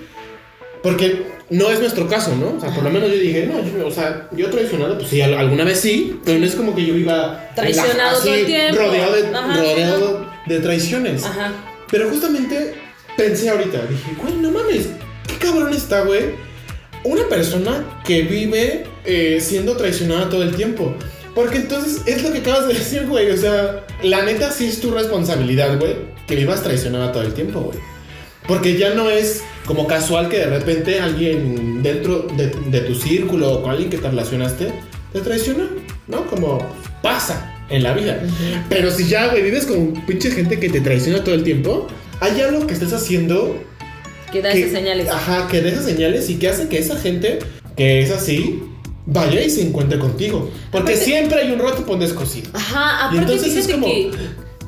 Porque 0.83 1.23
no 1.49 1.69
es 1.71 1.79
nuestro 1.79 2.07
caso, 2.07 2.35
¿no? 2.35 2.55
O 2.57 2.59
sea, 2.59 2.73
por 2.73 2.83
lo 2.83 2.89
menos 2.89 3.09
yo 3.09 3.17
dije, 3.17 3.45
no, 3.51 3.61
yo, 3.63 3.87
o 3.87 3.91
sea, 3.91 4.27
yo 4.31 4.49
traicionado, 4.49 4.97
pues 4.97 5.09
sí, 5.09 5.21
al- 5.21 5.33
alguna 5.37 5.63
vez 5.63 5.79
sí, 5.79 6.19
pero 6.23 6.39
no 6.39 6.45
es 6.45 6.55
como 6.55 6.75
que 6.75 6.85
yo 6.85 6.95
iba. 6.95 7.49
Traicionado 7.55 8.17
así, 8.17 8.25
todo 8.27 8.35
el 8.35 8.45
tiempo. 8.45 8.77
Rodeado 8.81 9.13
de, 9.15 9.27
Ajá, 9.35 9.57
rodeado 9.57 10.25
de 10.45 10.59
traiciones. 10.59 11.23
Ajá. 11.25 11.51
Pero 11.91 12.09
justamente 12.09 12.75
pensé 13.17 13.49
ahorita, 13.49 13.79
dije, 13.87 14.11
güey, 14.21 14.35
no 14.35 14.51
mames, 14.51 14.87
qué 15.27 15.35
cabrón 15.45 15.73
está, 15.73 16.01
güey. 16.01 16.25
Una 17.03 17.27
persona 17.29 17.83
que 18.05 18.21
vive 18.23 18.85
eh, 19.05 19.39
siendo 19.41 19.75
traicionada 19.75 20.29
todo 20.29 20.43
el 20.43 20.55
tiempo. 20.55 20.93
Porque 21.33 21.57
entonces 21.57 22.01
es 22.05 22.23
lo 22.23 22.31
que 22.31 22.39
acabas 22.39 22.67
de 22.67 22.73
decir, 22.79 23.05
güey. 23.07 23.31
O 23.31 23.37
sea, 23.37 23.85
la 24.03 24.23
neta 24.23 24.51
sí 24.51 24.65
es 24.67 24.79
tu 24.81 24.91
responsabilidad, 24.91 25.77
güey, 25.79 25.95
que 26.27 26.35
vivas 26.35 26.61
traicionada 26.63 27.11
todo 27.11 27.23
el 27.23 27.33
tiempo, 27.33 27.59
güey. 27.61 27.79
Porque 28.49 28.77
ya 28.77 28.93
no 28.95 29.09
es 29.09 29.43
como 29.65 29.87
casual 29.87 30.27
que 30.27 30.39
de 30.39 30.47
repente 30.47 30.99
alguien 30.99 31.81
dentro 31.81 32.23
de, 32.35 32.47
de 32.47 32.81
tu 32.81 32.95
círculo 32.95 33.49
o 33.53 33.61
con 33.61 33.71
alguien 33.71 33.89
que 33.89 33.97
te 33.99 34.09
relacionaste 34.09 34.73
te 35.13 35.21
traiciona, 35.21 35.67
¿no? 36.07 36.25
Como 36.27 36.57
pasa 37.01 37.55
en 37.69 37.83
la 37.83 37.93
vida. 37.93 38.19
Pero 38.67 38.89
si 38.91 39.07
ya, 39.07 39.27
güey, 39.29 39.43
vives 39.43 39.65
con 39.67 39.93
pinche 40.07 40.31
gente 40.31 40.59
que 40.59 40.69
te 40.69 40.81
traiciona 40.81 41.23
todo 41.23 41.35
el 41.35 41.43
tiempo, 41.43 41.87
hay 42.19 42.41
algo 42.41 42.65
que 42.67 42.73
estés 42.73 42.91
haciendo 42.93 43.55
Que 44.31 44.41
da 44.41 44.51
que- 44.51 44.61
esas 44.61 44.71
señales. 44.73 45.07
Ajá, 45.07 45.47
que 45.47 45.61
deja 45.61 45.81
señales 45.83 46.29
y 46.29 46.35
que 46.39 46.49
hace 46.49 46.67
que 46.67 46.79
esa 46.79 46.95
gente 46.97 47.39
que 47.77 48.01
es 48.01 48.09
así 48.11 48.63
vaya 49.05 49.41
y 49.41 49.49
se 49.51 49.61
encuentre 49.61 49.99
contigo. 49.99 50.49
Porque 50.71 50.93
Aparte- 50.93 51.05
siempre 51.05 51.39
hay 51.41 51.51
un 51.51 51.59
roto 51.59 51.85
por 51.85 51.99
descosido. 51.99 52.49
Ajá, 52.53 53.09
Y 53.13 53.17
aparte 53.17 53.33
entonces 53.33 53.55
es 53.55 53.67
como- 53.71 53.85
que 53.85 54.11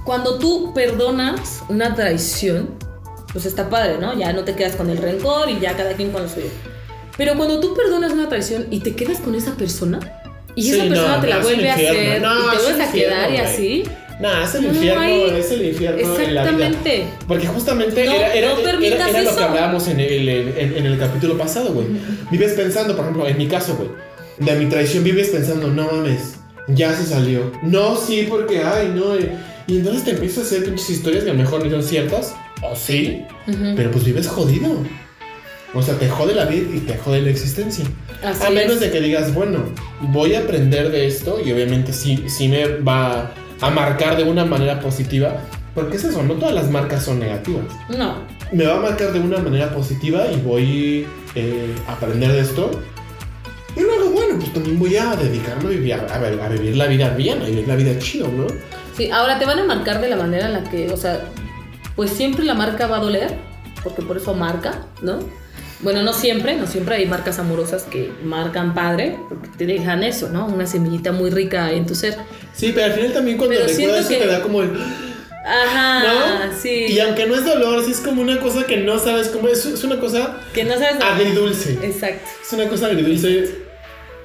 cuando 0.06 0.38
tú 0.40 0.72
perdonas 0.74 1.62
una 1.70 1.94
traición, 1.96 2.70
pues 3.34 3.46
está 3.46 3.70
padre, 3.70 3.98
¿no? 4.00 4.18
Ya 4.18 4.34
no 4.34 4.44
te 4.44 4.54
quedas 4.56 4.76
con 4.76 4.90
el 4.90 4.98
rencor 4.98 5.50
y 5.50 5.60
ya 5.60 5.76
cada 5.76 5.94
quien 5.94 6.12
con 6.12 6.24
lo 6.24 6.30
suyo. 6.30 6.48
Pero 7.18 7.36
cuando 7.36 7.60
tú 7.60 7.74
perdonas 7.76 8.12
una 8.14 8.30
traición 8.30 8.68
y 8.72 8.80
te 8.80 8.96
quedas 8.96 9.20
con 9.20 9.36
esa 9.36 9.56
persona 9.56 10.00
y 10.56 10.64
Sí, 10.64 10.72
esa 10.72 10.84
persona 10.86 11.16
no, 11.16 11.22
te 11.22 11.28
la 11.28 11.38
vuelve 11.40 11.70
a 11.70 11.74
hacer 11.76 12.22
No, 12.22 12.34
y 12.48 12.50
te 12.52 12.56
es 12.58 12.64
vuelves 12.64 12.76
el 12.76 12.82
a 12.82 12.92
quedar 12.92 13.32
y 13.32 13.38
así. 13.38 13.84
Nah, 14.20 14.44
es 14.44 14.54
el 14.56 14.62
No 14.64 14.68
infierno, 14.74 15.02
hay- 15.02 15.30
es 15.40 15.52
el 15.52 15.66
infierno 15.66 16.00
en 16.00 16.08
la 16.08 16.14
vida. 16.18 16.42
Exactamente. 16.42 17.08
Porque 17.28 17.48
justamente 17.48 18.06
No, 18.06 18.12
era, 18.14 18.34
era- 18.34 18.54
no 18.54 18.60
era- 18.60 19.08
era 19.10 19.22
lo 19.24 19.36
que 19.36 19.44
hablábamos 19.44 19.88
en 19.88 20.00
el, 20.00 20.30
en, 20.30 20.78
en 20.78 20.86
el 20.86 21.00
capítulo 21.00 21.38
pasado, 21.38 21.74
güey. 21.74 21.88
Vives 22.30 22.54
pensando, 22.54 22.96
por 22.96 23.06
ejemplo, 23.06 23.28
en 23.28 23.38
mi 23.38 23.48
caso, 23.48 23.76
güey, 23.78 23.90
de 24.38 24.56
mi 24.64 24.70
traición, 24.70 25.04
vives 25.04 25.30
pensando, 25.30 25.68
no 25.70 25.86
mames, 25.92 26.36
ya 26.68 26.94
se 26.96 27.06
salió. 27.06 27.52
No, 27.64 27.98
sí, 27.98 28.28
porque, 28.30 28.62
ay, 28.64 28.92
no. 28.94 29.16
eh. 29.16 29.32
Y 29.68 29.78
entonces 29.78 30.04
te 30.04 30.12
empiezas 30.12 30.40
a 30.40 30.42
hacer 30.48 30.66
pinches 30.66 30.90
historias 30.90 31.24
que 31.24 31.32
a 31.32 31.34
lo 31.34 31.40
mejor 31.40 31.64
no 31.66 31.72
son 31.72 31.84
ciertas, 31.84 32.36
o 32.62 32.76
sí, 32.76 33.26
pero 33.76 33.92
pues 33.92 34.04
vives 34.04 34.28
jodido. 34.28 34.70
O 35.74 35.82
sea, 35.82 35.96
te 35.96 36.10
jode 36.10 36.36
la 36.36 36.46
vida 36.46 36.76
y 36.76 36.80
te 36.80 36.98
jode 36.98 37.22
la 37.22 37.30
existencia. 37.30 37.86
Así 38.24 38.46
a 38.46 38.50
menos 38.50 38.74
es. 38.74 38.80
de 38.82 38.92
que 38.92 39.00
digas, 39.00 39.34
bueno, 39.34 39.60
voy 40.02 40.36
a 40.36 40.40
aprender 40.40 40.92
de 40.92 41.08
esto 41.08 41.40
y 41.44 41.52
obviamente 41.52 41.94
sí, 41.94 42.26
sí 42.28 42.50
me 42.50 42.66
va 42.80 43.32
a 43.62 43.70
marcar 43.70 44.18
de 44.18 44.24
una 44.24 44.44
manera 44.44 44.80
positiva. 44.82 45.38
Porque 45.74 45.96
es 45.96 46.04
eso, 46.04 46.22
no 46.24 46.34
todas 46.34 46.54
las 46.54 46.70
marcas 46.70 47.06
son 47.06 47.20
negativas. 47.20 47.66
No. 47.90 48.16
Me 48.52 48.66
va 48.66 48.76
a 48.76 48.82
marcar 48.82 49.14
de 49.14 49.22
una 49.22 49.38
manera 49.38 49.74
positiva 49.74 50.26
y 50.30 50.42
voy 50.42 51.08
eh, 51.36 51.74
a 51.88 51.94
aprender 51.94 52.34
de 52.34 52.42
esto. 52.42 52.72
Y 53.78 53.80
luego, 53.80 54.10
bueno, 54.10 54.36
pues 54.38 54.52
también 54.52 54.78
voy 54.78 54.98
a 54.98 55.16
dedicarme 55.16 55.64
a 55.64 55.70
vivir, 55.70 55.94
a 55.94 56.50
vivir 56.50 56.76
la 56.76 56.88
vida 56.88 57.10
bien, 57.12 57.42
a 57.42 57.46
vivir 57.46 57.66
la 57.66 57.78
vida 57.78 57.98
chido, 58.00 58.28
¿no? 58.28 58.48
Sí, 58.98 59.10
ahora 59.10 59.40
te 59.40 59.46
van 59.46 59.60
a 59.60 59.64
marcar 59.64 60.02
de 60.02 60.10
la 60.10 60.18
manera 60.18 60.48
en 60.48 60.54
la 60.54 60.70
que, 60.70 60.92
o 60.92 60.98
sea, 60.98 61.22
pues 62.02 62.14
siempre 62.14 62.44
la 62.44 62.56
marca 62.56 62.88
va 62.88 62.98
a 62.98 63.00
doler, 63.00 63.30
porque 63.84 64.02
por 64.02 64.18
eso 64.18 64.34
marca, 64.34 64.88
¿no? 65.04 65.20
Bueno, 65.82 66.02
no 66.02 66.14
siempre, 66.14 66.56
no 66.56 66.66
siempre 66.66 66.96
hay 66.96 67.06
marcas 67.06 67.38
amorosas 67.38 67.84
que 67.84 68.12
marcan 68.24 68.74
padre, 68.74 69.20
porque 69.30 69.50
te 69.56 69.68
dejan 69.68 70.04
eso, 70.04 70.28
¿no? 70.30 70.48
Una 70.48 70.66
semillita 70.66 71.12
muy 71.12 71.30
rica 71.30 71.72
en 71.72 71.86
tu 71.86 71.94
ser. 71.94 72.18
Sí, 72.56 72.72
pero 72.74 72.88
al 72.88 72.94
final 72.94 73.14
también 73.14 73.38
cuando 73.38 73.56
Pero 73.56 73.68
recuerdas 73.68 74.00
eso 74.00 74.10
que- 74.10 74.16
te 74.18 74.26
da 74.26 74.42
como 74.42 74.64
el... 74.64 74.72
Ajá, 75.46 76.48
¿No? 76.48 76.54
sí. 76.60 76.88
Y 76.90 77.00
aunque 77.02 77.28
no 77.28 77.36
es 77.36 77.46
dolor, 77.46 77.86
sí 77.86 77.92
es 77.92 78.00
como 78.00 78.24
una 78.24 78.40
cosa 78.40 78.66
que 78.66 78.78
no 78.78 78.98
sabes 78.98 79.28
cómo 79.28 79.48
es. 79.48 79.64
Es 79.68 79.84
una 79.84 80.00
cosa 80.00 80.40
Que 80.56 80.64
no 80.64 80.74
sabes 80.74 80.96
agridulce. 81.04 81.74
Exacto. 81.84 82.28
Es 82.44 82.52
una 82.54 82.68
cosa 82.68 82.88
agridulce. 82.88 83.60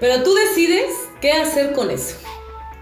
Pero 0.00 0.22
tú 0.22 0.34
decides 0.34 0.86
qué 1.20 1.32
hacer 1.32 1.72
con 1.72 1.90
eso. 1.90 2.16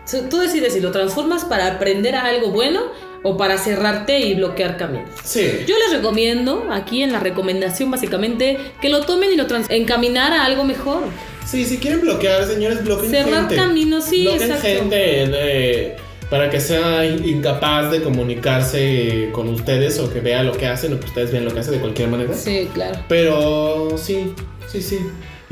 So, 0.05 0.21
Tú 0.29 0.39
decides 0.39 0.73
si 0.75 0.81
lo 0.81 0.93
transformas 0.93 1.45
para 1.45 1.67
aprender 1.67 2.15
a 2.15 2.27
algo 2.27 2.51
bueno 2.53 2.83
o 3.25 3.37
para 3.37 3.59
cerrarte 3.59 4.21
y 4.21 4.35
bloquear 4.35 4.77
caminos. 4.77 5.09
Sí. 5.25 5.65
Yo 5.67 5.75
les 5.79 5.97
recomiendo, 5.97 6.69
aquí 6.71 7.03
en 7.03 7.11
la 7.11 7.19
recomendación 7.19 7.91
básicamente, 7.91 8.57
que 8.81 8.89
lo 8.91 9.01
tomen 9.01 9.33
y 9.33 9.37
lo 9.37 9.47
trans 9.47 9.69
encaminar 9.71 10.33
a 10.33 10.45
algo 10.45 10.63
mejor. 10.63 11.03
Sí, 11.45 11.65
si 11.65 11.79
quieren 11.79 12.01
bloquear, 12.03 12.47
señores, 12.47 12.85
bloqueen 12.85 13.11
Cerrar 13.11 13.41
gente. 13.41 13.57
caminos, 13.57 14.05
sí, 14.05 14.23
bloqueen 14.23 14.51
exacto. 14.53 14.69
gente 14.91 15.97
para 16.31 16.49
que 16.51 16.59
sea 16.61 17.05
in- 17.07 17.25
incapaz 17.29 17.91
de 17.91 18.03
comunicarse 18.03 19.29
con 19.33 19.49
ustedes 19.49 19.99
o 20.01 20.13
que 20.13 20.21
vea 20.21 20.43
lo 20.43 20.53
que 20.53 20.67
hacen 20.67 20.93
o 20.95 21.01
que 21.01 21.07
ustedes 21.07 21.31
vean 21.33 21.45
lo 21.45 21.53
que 21.53 21.61
hacen 21.61 21.75
de 21.75 21.81
cualquier 21.81 22.09
manera. 22.09 22.35
Sí, 22.35 22.69
claro. 22.73 22.99
Pero 23.09 23.97
sí, 23.99 24.33
sí, 24.71 24.81
sí. 24.83 24.99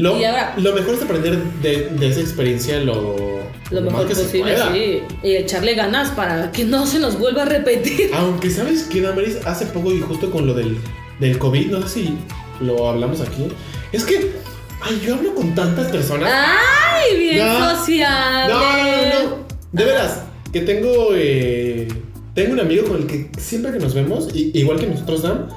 Lo, 0.02 0.18
Y 0.18 0.24
ahora- 0.24 0.54
lo 0.56 0.72
mejor 0.74 0.94
es 0.94 1.02
aprender 1.02 1.38
de, 1.62 1.90
de 1.90 2.08
esa 2.08 2.20
experiencia 2.20 2.80
lo, 2.80 3.40
mejor 3.70 4.08
que 4.08 4.14
posible, 4.16 4.56
sí. 4.72 5.02
Y 5.22 5.36
echarle 5.36 5.74
ganas 5.74 6.10
para 6.10 6.50
que 6.50 6.64
no 6.64 6.86
se 6.86 6.98
nos 6.98 7.18
vuelva 7.20 7.42
a 7.42 7.44
repetir. 7.44 8.10
Aunque 8.14 8.50
sabes 8.50 8.82
que 8.84 9.00
Damaris 9.00 9.36
hace 9.46 9.66
poco 9.66 9.92
y 9.92 10.00
justo 10.00 10.28
con 10.32 10.46
lo 10.48 10.54
del, 10.54 10.76
del 11.20 11.38
COVID, 11.38 11.70
no 11.70 11.82
sé 11.82 11.88
si 11.88 12.14
lo 12.60 12.88
hablamos 12.88 13.20
aquí, 13.20 13.46
es 13.92 14.04
que 14.04 14.32
ay, 14.80 15.00
yo 15.06 15.14
hablo 15.14 15.34
con 15.36 15.54
tantas 15.54 15.88
personas. 15.92 16.28
¡Ay, 16.34 17.18
bien 17.18 17.46
No. 17.46 17.76
sociable! 17.76 18.52
No, 18.52 18.60
no, 18.60 19.30
no. 19.30 19.36
De 19.70 19.84
veras, 19.84 20.22
que 20.52 20.62
tengo. 20.62 21.10
eh, 21.14 21.86
tengo 22.34 22.54
un 22.54 22.60
amigo 22.60 22.84
con 22.88 22.96
el 22.96 23.06
que 23.06 23.30
siempre 23.38 23.70
que 23.72 23.78
nos 23.78 23.94
vemos, 23.94 24.28
y- 24.34 24.50
igual 24.58 24.80
que 24.80 24.86
nosotros, 24.88 25.22
Dan, 25.22 25.48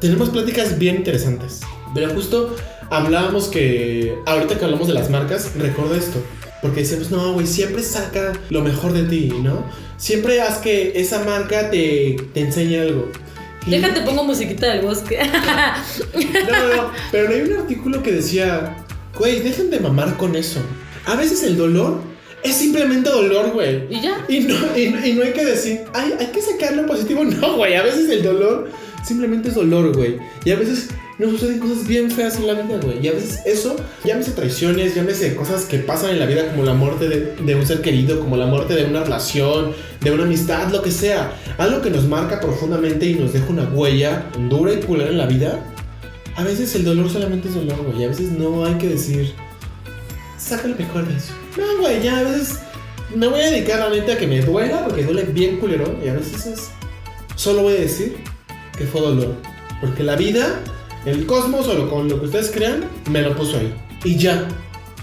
tenemos 0.00 0.28
pláticas 0.30 0.78
bien 0.78 0.96
interesantes. 0.96 1.60
Pero 1.94 2.10
justo 2.14 2.54
hablábamos 2.90 3.48
que. 3.48 4.16
Ahorita 4.26 4.58
que 4.58 4.64
hablamos 4.64 4.88
de 4.88 4.94
las 4.94 5.10
marcas, 5.10 5.52
recuerdo 5.58 5.94
esto. 5.94 6.22
Porque 6.62 6.80
decíamos, 6.80 7.10
no, 7.10 7.32
güey, 7.34 7.46
siempre 7.46 7.82
saca 7.82 8.32
lo 8.50 8.62
mejor 8.62 8.92
de 8.92 9.04
ti, 9.04 9.32
¿no? 9.42 9.64
Siempre 9.96 10.40
haz 10.40 10.58
que 10.58 10.92
esa 11.00 11.24
marca 11.24 11.70
te, 11.70 12.16
te 12.34 12.40
enseñe 12.40 12.80
algo. 12.80 13.10
Y- 13.66 13.70
Déjate, 13.70 14.00
pongo 14.02 14.24
musiquita 14.24 14.66
del 14.74 14.84
bosque. 14.84 15.18
No, 16.14 16.68
no, 16.68 16.76
no, 16.76 16.90
pero 17.12 17.28
hay 17.28 17.42
un 17.42 17.52
artículo 17.58 18.02
que 18.02 18.12
decía, 18.12 18.76
güey, 19.18 19.40
dejen 19.40 19.70
de 19.70 19.78
mamar 19.80 20.16
con 20.16 20.34
eso. 20.36 20.60
A 21.06 21.14
veces 21.16 21.42
el 21.44 21.56
dolor 21.56 22.00
es 22.42 22.56
simplemente 22.56 23.08
dolor, 23.10 23.52
güey. 23.52 23.84
y 23.90 24.00
ya. 24.00 24.24
Y 24.28 24.40
no, 24.40 24.54
y, 24.76 24.82
y 25.10 25.12
no 25.14 25.22
hay 25.24 25.32
que 25.32 25.44
decir, 25.44 25.82
ay, 25.94 26.14
hay 26.18 26.26
que 26.26 26.40
sacarlo 26.42 26.86
positivo. 26.86 27.22
No, 27.24 27.56
güey, 27.56 27.74
a 27.74 27.82
veces 27.82 28.08
el 28.10 28.22
dolor 28.22 28.68
simplemente 29.04 29.50
es 29.50 29.54
dolor, 29.54 29.94
güey. 29.96 30.18
Y 30.44 30.50
a 30.50 30.56
veces 30.56 30.88
nos 31.18 31.32
suceden 31.32 31.58
cosas 31.58 31.86
bien 31.86 32.10
feas 32.10 32.36
en 32.36 32.46
la 32.46 32.54
vida, 32.54 32.78
güey. 32.80 33.04
Y 33.04 33.08
a 33.08 33.12
veces 33.12 33.40
eso, 33.44 33.74
llámese 34.04 34.30
traiciones, 34.30 34.94
llámese 34.94 35.34
cosas 35.34 35.64
que 35.64 35.78
pasan 35.78 36.10
en 36.10 36.20
la 36.20 36.26
vida 36.26 36.48
como 36.50 36.62
la 36.64 36.74
muerte 36.74 37.08
de, 37.08 37.54
un 37.54 37.66
ser 37.66 37.80
querido, 37.80 38.20
como 38.20 38.36
la 38.36 38.46
muerte 38.46 38.74
de 38.74 38.84
una 38.84 39.02
relación, 39.02 39.72
de 40.00 40.12
una 40.12 40.22
amistad, 40.22 40.70
lo 40.70 40.80
que 40.80 40.92
sea. 40.92 41.32
Algo 41.58 41.82
que 41.82 41.90
nos 41.90 42.04
marca 42.04 42.40
profundamente 42.40 43.06
y 43.06 43.14
nos 43.14 43.32
deja 43.32 43.46
una 43.48 43.64
huella 43.64 44.30
dura 44.48 44.72
y 44.72 44.80
culera 44.80 45.10
en 45.10 45.18
la 45.18 45.26
vida. 45.26 45.58
A 46.36 46.44
veces 46.44 46.72
el 46.76 46.84
dolor 46.84 47.10
solamente 47.10 47.48
es 47.48 47.54
dolor, 47.54 47.82
güey. 47.84 48.00
Y 48.00 48.04
a 48.04 48.08
veces 48.08 48.30
no 48.30 48.64
hay 48.64 48.74
que 48.74 48.88
decir, 48.88 49.34
saca 50.38 50.68
lo 50.68 50.76
mejor 50.76 51.08
de 51.08 51.16
eso. 51.16 51.32
No, 51.56 51.80
güey, 51.80 52.00
ya 52.00 52.20
a 52.20 52.22
veces 52.22 52.60
me 53.12 53.26
voy 53.26 53.40
a 53.40 53.50
dedicar 53.50 53.90
neta 53.90 54.12
a 54.12 54.18
que 54.18 54.26
me 54.28 54.40
duela 54.40 54.84
porque 54.84 55.02
duele 55.02 55.24
bien 55.24 55.56
culero. 55.56 55.98
Y 56.04 56.08
a 56.08 56.14
veces 56.14 56.46
es. 56.46 56.70
Solo 57.34 57.62
voy 57.62 57.74
a 57.74 57.80
decir 57.80 58.16
que 58.76 58.84
fue 58.84 59.00
dolor. 59.00 59.34
Porque 59.80 60.04
la 60.04 60.14
vida, 60.14 60.60
el 61.08 61.26
cosmos 61.26 61.66
o 61.68 61.74
lo, 61.74 61.88
con 61.90 62.08
lo 62.08 62.18
que 62.20 62.26
ustedes 62.26 62.50
crean, 62.50 62.84
me 63.10 63.22
lo 63.22 63.34
puso 63.36 63.58
ahí. 63.58 63.72
Y 64.04 64.16
ya. 64.16 64.46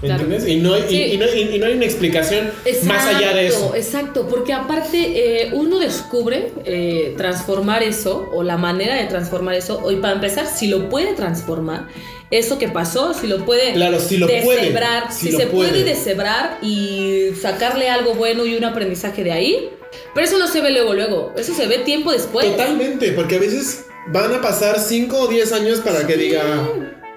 ¿Me 0.02 0.10
Claro. 0.10 0.24
entiendes? 0.24 0.50
Y 0.50 0.58
no, 0.58 0.74
hay- 0.74 0.84
y- 0.84 0.88
Sí. 0.90 1.04
y 1.14 1.18
no, 1.18 1.26
y- 1.34 1.56
y 1.56 1.58
no 1.60 1.66
hay 1.68 1.74
una 1.74 1.86
explicación 1.86 2.52
más 2.84 3.06
allá 3.16 3.34
de 3.34 3.48
eso. 3.48 3.74
Exacto, 3.76 4.28
porque 4.30 4.52
aparte 4.52 5.44
eh, 5.44 5.50
uno 5.54 5.80
descubre 5.80 6.52
eh, 6.66 7.14
transformar 7.18 7.82
eso 7.82 8.30
o 8.34 8.44
la 8.44 8.58
manera 8.58 8.96
de 8.96 9.06
transformar 9.06 9.56
eso, 9.56 9.90
y 9.90 9.96
para 9.96 10.16
empezar, 10.16 10.48
si 10.48 10.68
lo 10.68 10.90
puede 10.90 11.14
transformar, 11.14 11.88
eso 12.30 12.60
que 12.60 12.68
pasó, 12.68 13.14
si 13.14 13.26
lo 13.28 13.46
puede 13.46 13.72
Claro, 13.74 14.00
si 14.00 14.18
lo 14.18 14.28
puede, 14.28 14.58
deshebrar, 14.58 15.12
si 15.14 15.28
si, 15.28 15.32
lo 15.32 15.40
se 15.40 15.48
puede. 15.48 15.70
puede. 15.70 15.84
deshebrar 15.86 16.58
y 16.62 17.30
sacarle 17.42 17.90
algo 17.90 18.16
bueno 18.16 18.46
y 18.46 18.56
un 18.56 18.66
aprendizaje 18.66 19.24
de 19.24 19.32
ahí, 19.32 19.70
pero 20.14 20.28
eso 20.28 20.38
no 20.38 20.48
se 20.48 20.60
ve 20.60 20.72
luego, 20.72 20.94
luego, 20.94 21.34
eso 21.38 21.54
se 21.56 21.68
ve 21.68 21.78
tiempo 21.80 22.12
después. 22.12 22.46
Totalmente, 22.52 23.14
porque 23.14 23.36
a 23.38 23.40
veces 23.40 23.86
van 24.08 24.34
a 24.34 24.42
pasar 24.42 24.80
5 24.80 25.18
o 25.20 25.28
10 25.28 25.52
años 25.54 25.80
para 25.80 26.06
que 26.08 26.16
diga, 26.18 26.42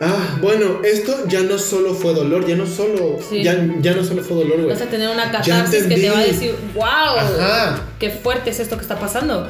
ah, 0.00 0.38
bueno, 0.40 0.80
esto 0.84 1.24
ya 1.28 1.40
no 1.40 1.58
solo 1.58 1.94
fue 1.94 2.14
dolor, 2.14 2.46
ya 2.46 2.56
no 2.56 2.66
solo, 2.66 3.18
Sí. 3.28 3.42
ya, 3.42 3.58
ya 3.80 3.92
no 3.94 4.04
solo 4.04 4.22
fue 4.22 4.36
dolor, 4.38 4.56
güey. 4.62 4.68
Vas 4.70 4.82
a 4.82 4.86
tener 4.86 5.08
una 5.10 5.30
catarsis 5.30 5.84
que 5.84 5.94
te 5.96 6.10
va 6.10 6.18
a 6.18 6.24
decir, 6.24 6.54
wow, 6.74 6.84
Ajá. 6.84 7.82
qué 7.98 8.10
fuerte 8.10 8.50
es 8.50 8.60
esto 8.60 8.76
que 8.76 8.82
está 8.82 8.98
pasando. 8.98 9.48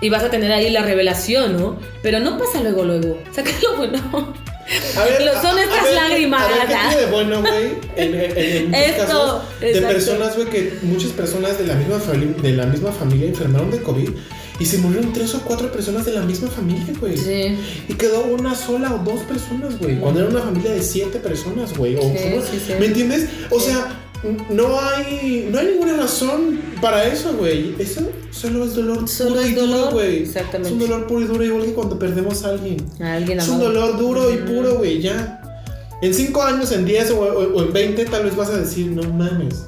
Y 0.00 0.10
vas 0.10 0.22
a 0.22 0.30
tener 0.30 0.52
ahí 0.52 0.68
la 0.70 0.82
revelación, 0.82 1.56
¿no? 1.56 1.78
Pero 2.02 2.20
no 2.20 2.38
pasa 2.38 2.60
luego, 2.62 2.84
luego. 2.84 3.18
Sácalo 3.32 3.56
bueno. 3.78 4.34
A 4.98 5.04
ver, 5.04 5.22
Lo 5.22 5.32
son 5.40 5.56
a- 5.56 5.60
a 5.60 5.64
estas 5.64 5.84
ver, 5.84 5.94
lágrimas, 5.94 6.42
A 6.42 6.48
ver, 6.48 6.76
¿qué 6.90 6.96
de 7.00 7.06
bueno, 7.06 7.40
güey? 7.40 7.70
En, 7.96 8.14
en- 8.14 8.36
en 8.36 8.74
Esto, 8.74 9.02
casos 9.06 9.42
de 9.60 9.68
exacto. 9.70 9.88
personas, 9.94 10.34
güey, 10.36 10.48
que 10.48 10.74
muchas 10.82 11.10
personas 11.12 11.56
de 11.58 11.66
la, 11.66 11.74
misma 11.74 11.98
de 12.42 12.52
la 12.52 12.66
misma 12.66 12.92
familia 12.92 13.28
enfermaron 13.28 13.70
de 13.70 13.80
COVID 13.80 14.10
y 14.58 14.64
se 14.64 14.78
murieron 14.78 15.12
tres 15.12 15.34
o 15.34 15.40
cuatro 15.40 15.70
personas 15.70 16.04
de 16.06 16.12
la 16.12 16.22
misma 16.22 16.48
familia, 16.48 16.86
güey. 17.00 17.16
Sí. 17.16 17.56
Y 17.88 17.94
quedó 17.94 18.24
una 18.24 18.54
sola 18.54 18.94
o 18.94 18.98
dos 18.98 19.20
personas, 19.24 19.78
güey. 19.78 19.98
Cuando 19.98 20.20
era 20.20 20.28
una 20.30 20.40
familia 20.40 20.70
de 20.72 20.82
siete 20.82 21.18
personas, 21.18 21.76
güey. 21.76 21.96
o 21.96 22.00
Sí, 22.02 22.18
sí, 22.52 22.62
sí. 22.66 22.72
¿Me 22.80 22.86
entiendes? 22.86 23.28
O 23.50 23.60
sea, 23.60 24.00
no 24.50 24.80
hay, 24.80 25.48
no 25.52 25.58
hay 25.58 25.66
ninguna 25.66 25.96
razón 25.98 26.58
para 26.80 27.04
eso, 27.06 27.34
güey. 27.34 27.74
Eso 27.78 28.00
solo 28.30 28.64
es 28.64 28.74
dolor 28.74 29.06
Solo 29.08 29.30
puro 29.30 29.40
es 29.42 29.50
y 29.50 29.54
duro, 29.54 29.66
dolor, 29.66 29.92
güey. 29.92 30.22
exactamente. 30.22 30.68
Es 30.68 30.72
un 30.72 30.78
dolor 30.80 31.06
puro 31.06 31.20
y 31.20 31.24
duro, 31.26 31.44
igual 31.44 31.64
que 31.64 31.72
cuando 31.74 31.98
perdemos 31.98 32.42
a 32.44 32.48
alguien. 32.50 32.76
A 33.00 33.14
alguien 33.14 33.38
Es 33.38 33.48
un 33.48 33.58
dolor 33.60 33.98
duro 33.98 34.32
y 34.32 34.38
puro, 34.38 34.76
güey, 34.78 35.00
ya. 35.02 35.42
En 36.02 36.12
5 36.12 36.42
años, 36.42 36.72
en 36.72 36.84
10 36.84 37.10
o, 37.12 37.18
o- 37.20 37.54
o 37.56 37.62
en 37.62 37.72
20, 37.72 38.04
tal 38.06 38.24
vez 38.24 38.34
vas 38.36 38.48
a 38.48 38.56
decir, 38.58 38.86
no 38.88 39.02
mames. 39.12 39.66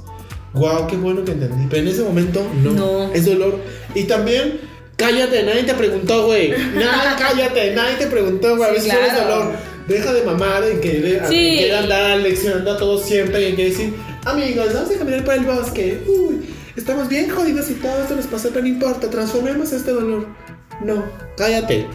Wow, 0.54 0.86
qué 0.86 0.96
bueno 0.96 1.24
que 1.24 1.32
entendí. 1.32 1.66
Pero 1.70 1.82
en 1.82 1.88
ese 1.88 2.02
momento, 2.02 2.42
no. 2.62 2.72
No. 2.72 3.12
Es 3.12 3.26
dolor. 3.26 3.58
Y 3.94 4.04
también, 4.04 4.60
cállate, 4.98 5.42
nadie 5.44 5.62
te 5.62 5.72
preguntó, 5.74 6.26
güey. 6.26 6.50
Nada, 6.74 7.16
cállate, 7.18 7.72
nadie 7.74 7.96
te 7.96 8.06
preguntó, 8.08 8.56
güey. 8.56 8.68
a 8.70 8.74
Sí, 8.80 8.86
veces 8.88 8.92
es 9.02 9.12
claro. 9.14 9.28
dolor. 9.36 9.52
Deja 9.88 10.12
de 10.12 10.22
mamar 10.22 10.62
en 10.64 10.80
querer, 10.82 11.22
en 11.24 11.28
Sí. 11.30 11.56
querer 11.60 11.74
andar 11.76 12.18
leccionando 12.18 12.72
a 12.72 12.76
todos 12.76 13.06
siempre 13.06 13.40
y 13.40 13.44
en 13.46 13.56
que 13.56 13.64
decir, 13.70 13.94
amigos, 14.26 14.74
vamos 14.74 14.90
a 14.90 14.98
caminar 14.98 15.24
por 15.24 15.32
el 15.34 15.44
bosque. 15.44 16.02
Uy, 16.06 16.40
estamos 16.76 17.08
bien 17.08 17.30
jodidos 17.30 17.70
y 17.70 17.74
todo 17.74 18.02
esto 18.02 18.14
nos 18.14 18.26
pasó, 18.26 18.50
pero 18.50 18.60
no 18.62 18.68
importa, 18.68 19.08
transformemos 19.08 19.72
este 19.72 19.90
dolor. 19.92 20.26
No, 20.84 21.04
cállate. 21.38 21.86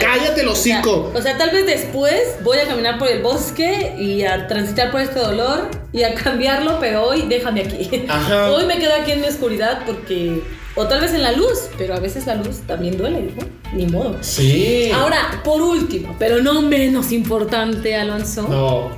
Cállate 0.00 0.40
el 0.42 0.48
O 0.48 0.54
sea, 0.54 0.80
hocico. 0.80 1.12
O 1.14 1.22
sea, 1.22 1.36
tal 1.38 1.50
vez 1.50 1.66
después 1.66 2.20
voy 2.42 2.58
a 2.58 2.66
caminar 2.66 2.98
por 2.98 3.08
el 3.08 3.22
bosque 3.22 3.94
y 3.98 4.22
a 4.24 4.46
transitar 4.46 4.90
por 4.90 5.00
este 5.00 5.18
dolor 5.20 5.70
y 5.92 6.02
a 6.02 6.14
cambiarlo, 6.14 6.78
pero 6.80 7.02
hoy 7.04 7.22
déjame 7.28 7.62
aquí. 7.62 8.04
Ajá. 8.08 8.50
Hoy 8.52 8.66
me 8.66 8.78
quedo 8.78 8.94
aquí 8.94 9.12
en 9.12 9.20
mi 9.20 9.26
oscuridad 9.26 9.82
porque. 9.86 10.42
O 10.78 10.86
tal 10.86 11.00
vez 11.00 11.14
en 11.14 11.22
la 11.22 11.32
luz, 11.32 11.70
pero 11.78 11.94
a 11.94 12.00
veces 12.00 12.26
la 12.26 12.34
luz 12.34 12.58
también 12.66 12.98
duele, 12.98 13.32
¿no? 13.34 13.46
Ni 13.72 13.86
modo. 13.86 14.18
Sí. 14.20 14.90
Ahora, 14.94 15.40
por 15.42 15.62
último, 15.62 16.14
pero 16.18 16.42
no 16.42 16.60
menos 16.60 17.12
importante, 17.12 17.96
Alonso, 17.96 18.42
No. 18.42 18.90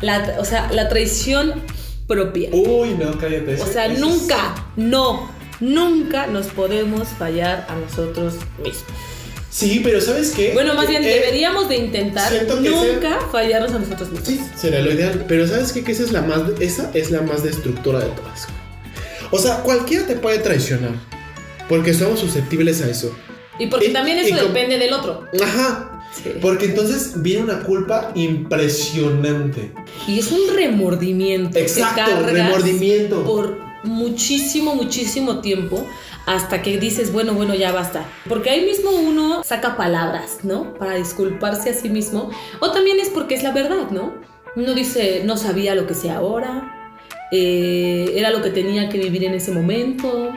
la, 0.00 0.36
o 0.38 0.44
sea, 0.46 0.70
la 0.72 0.88
traición 0.88 1.62
propia. 2.06 2.48
Uy, 2.52 2.94
no, 2.94 3.18
cállate. 3.18 3.60
O 3.60 3.66
sea, 3.66 3.88
nunca, 3.88 4.54
no, 4.76 5.30
nunca 5.60 6.26
nos 6.26 6.46
podemos 6.46 7.08
fallar 7.08 7.66
a 7.68 7.74
nosotros 7.74 8.34
mismos. 8.56 8.84
Sí, 9.50 9.80
pero 9.82 10.00
¿sabes 10.00 10.32
qué? 10.32 10.52
Bueno, 10.52 10.74
más 10.74 10.86
bien 10.88 11.02
Eh, 11.02 11.08
deberíamos 11.08 11.68
de 11.68 11.76
intentar 11.76 12.30
nunca 12.60 13.20
fallarnos 13.32 13.72
a 13.72 13.78
nosotros 13.78 14.10
mismos. 14.10 14.28
Sí, 14.28 14.40
sería 14.56 14.80
lo 14.80 14.92
ideal. 14.92 15.24
Pero 15.26 15.46
¿sabes 15.46 15.72
qué? 15.72 15.82
Que 15.82 15.92
esa 15.92 16.02
es 16.02 16.12
la 16.12 16.22
más, 16.22 16.42
esa 16.60 16.90
es 16.92 17.10
la 17.10 17.22
más 17.22 17.42
destructora 17.42 18.00
de 18.00 18.10
todas. 18.10 18.46
O 19.30 19.38
sea, 19.38 19.58
cualquiera 19.62 20.06
te 20.06 20.16
puede 20.16 20.38
traicionar. 20.38 20.92
Porque 21.68 21.94
somos 21.94 22.20
susceptibles 22.20 22.82
a 22.82 22.90
eso. 22.90 23.14
Y 23.58 23.66
porque 23.68 23.86
Y- 23.88 23.92
también 23.92 24.18
eso 24.18 24.36
como- 24.36 24.48
depende 24.48 24.78
del 24.78 24.92
otro. 24.92 25.24
Ajá. 25.42 26.02
Sí. 26.22 26.30
Porque 26.40 26.66
entonces 26.66 27.12
viene 27.22 27.42
una 27.44 27.60
culpa 27.60 28.12
impresionante. 28.14 29.72
Y 30.06 30.18
es 30.18 30.30
un 30.30 30.54
remordimiento. 30.54 31.58
Exacto, 31.58 32.22
remordimiento. 32.26 33.24
Por 33.24 33.58
muchísimo, 33.84 34.74
muchísimo 34.74 35.40
tiempo 35.40 35.86
hasta 36.26 36.60
que 36.60 36.78
dices, 36.78 37.12
bueno, 37.12 37.34
bueno, 37.34 37.54
ya 37.54 37.72
basta. 37.72 38.04
Porque 38.28 38.50
ahí 38.50 38.64
mismo 38.64 38.90
uno 38.90 39.44
saca 39.44 39.76
palabras, 39.76 40.38
¿no? 40.42 40.74
Para 40.74 40.96
disculparse 40.96 41.70
a 41.70 41.74
sí 41.74 41.88
mismo. 41.88 42.30
O 42.60 42.72
también 42.72 42.98
es 42.98 43.08
porque 43.08 43.36
es 43.36 43.44
la 43.44 43.52
verdad, 43.52 43.90
¿no? 43.90 44.14
Uno 44.56 44.74
dice, 44.74 45.22
no 45.24 45.36
sabía 45.36 45.74
lo 45.76 45.86
que 45.86 45.94
sé 45.94 46.10
ahora, 46.10 46.92
eh, 47.30 48.12
era 48.16 48.30
lo 48.30 48.42
que 48.42 48.50
tenía 48.50 48.88
que 48.88 48.98
vivir 48.98 49.24
en 49.24 49.34
ese 49.34 49.52
momento. 49.52 50.32